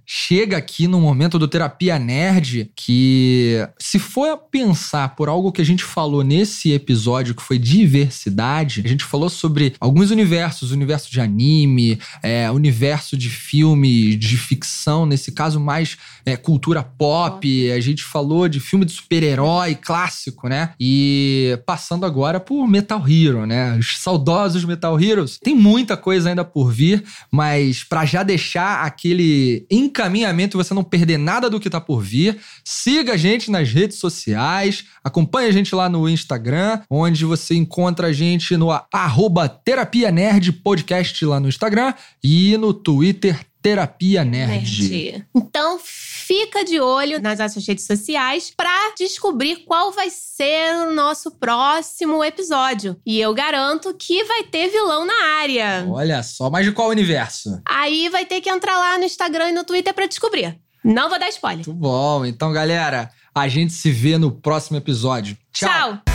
chega 0.06 0.58
aqui 0.58 0.88
no 0.88 1.02
momento 1.02 1.40
do 1.40 1.48
Terapia 1.48 1.98
Nerd 1.98 2.72
que, 2.76 3.68
se 3.80 3.98
for 3.98 4.38
pensar 4.38 5.16
por 5.16 5.28
algo 5.28 5.52
que 5.52 5.62
a 5.62 5.66
gente 5.66 5.84
falou 5.84 6.24
nesse 6.24 6.72
episódio, 6.72 7.34
que 7.34 7.42
foi 7.42 7.58
diversidade, 7.58 8.82
a 8.86 8.88
gente 8.88 9.04
falou 9.04 9.30
sobre 9.30 9.74
alguns 9.80 10.12
universos, 10.12 10.72
universo 10.72 11.12
de 11.12 11.20
anime, 11.20 12.00
é, 12.22 12.50
universo 12.52 13.18
de 13.18 13.30
filme, 13.30 14.16
de 14.16 14.38
ficção, 14.38 15.06
nesse 15.06 15.32
caso 15.32 15.60
mais 15.60 15.98
é, 16.26 16.38
cultura 16.38 16.84
pop, 16.84 17.72
a 17.72 17.80
gente 17.80 18.04
falou 18.04 18.48
de 18.48 18.60
filme 18.60 18.86
de 18.86 18.92
super-herói 18.92 19.76
clássico, 19.76 20.48
né? 20.48 20.74
E 20.80 21.60
passando 21.66 22.06
agora 22.06 22.40
por 22.40 22.68
Metal 22.68 23.04
Hero, 23.08 23.46
né? 23.46 23.78
Os 23.78 24.00
saudosos 24.00 24.64
Metal 24.66 25.00
Heroes. 25.00 25.40
Tem 25.40 25.56
muita 25.56 25.98
coisa 25.98 26.30
ainda 26.30 26.44
por 26.44 26.72
vir, 26.72 27.04
mas 27.32 27.84
pra 27.84 28.06
já 28.06 28.24
deixar 28.24 28.75
aquele 28.84 29.66
encaminhamento 29.70 30.58
você 30.58 30.74
não 30.74 30.84
perder 30.84 31.18
nada 31.18 31.50
do 31.50 31.60
que 31.60 31.70
tá 31.70 31.80
por 31.80 32.02
vir, 32.02 32.38
siga 32.64 33.14
a 33.14 33.18
gente 33.18 33.50
nas 33.50 33.70
redes 33.72 33.98
sociais, 33.98 34.86
acompanhe 35.04 35.50
a 35.50 35.52
gente 35.52 35.74
lá 35.74 35.88
no 35.90 36.08
Instagram, 36.10 36.82
onde 36.90 37.26
você 37.26 37.56
encontra 37.56 38.08
a 38.08 38.14
gente 38.14 38.58
no 38.58 38.70
arroba 38.92 39.48
Terapia 39.48 40.12
Nerd 40.12 40.52
Podcast 40.52 41.26
lá 41.26 41.40
no 41.40 41.50
Instagram 41.50 41.94
e 42.24 42.58
no 42.58 42.74
Twitter 42.74 43.40
Terapia 43.66 44.24
Nerd. 44.24 44.52
Nerd. 44.54 45.26
Então 45.36 45.80
fica 45.84 46.64
de 46.64 46.80
olho 46.80 47.20
nas 47.20 47.40
nossas 47.40 47.68
redes 47.68 47.84
sociais 47.84 48.54
pra 48.56 48.94
descobrir 48.96 49.66
qual 49.66 49.92
vai 49.92 50.12
ser 50.12 50.88
o 50.88 50.94
nosso 50.94 51.32
próximo 51.32 52.24
episódio. 52.24 52.96
E 53.04 53.20
eu 53.20 53.34
garanto 53.34 53.96
que 53.98 54.24
vai 54.24 54.44
ter 54.44 54.70
vilão 54.70 55.04
na 55.04 55.40
área. 55.40 55.84
Olha 55.90 56.22
só, 56.22 56.48
mas 56.48 56.64
de 56.64 56.74
qual 56.74 56.90
universo? 56.90 57.60
Aí 57.68 58.08
vai 58.10 58.24
ter 58.24 58.40
que 58.40 58.52
entrar 58.52 58.78
lá 58.78 59.00
no 59.00 59.04
Instagram 59.04 59.50
e 59.50 59.54
no 59.54 59.64
Twitter 59.64 59.96
pra 59.96 60.06
descobrir. 60.06 60.60
Não 60.84 61.10
vou 61.10 61.18
dar 61.18 61.30
spoiler. 61.30 61.66
Muito 61.66 61.74
bom. 61.74 62.24
Então, 62.24 62.54
galera, 62.54 63.10
a 63.34 63.48
gente 63.48 63.74
se 63.74 63.90
vê 63.90 64.20
no 64.20 64.32
próximo 64.32 64.78
episódio. 64.78 65.36
Tchau. 65.52 65.68
Tchau. 65.68 66.15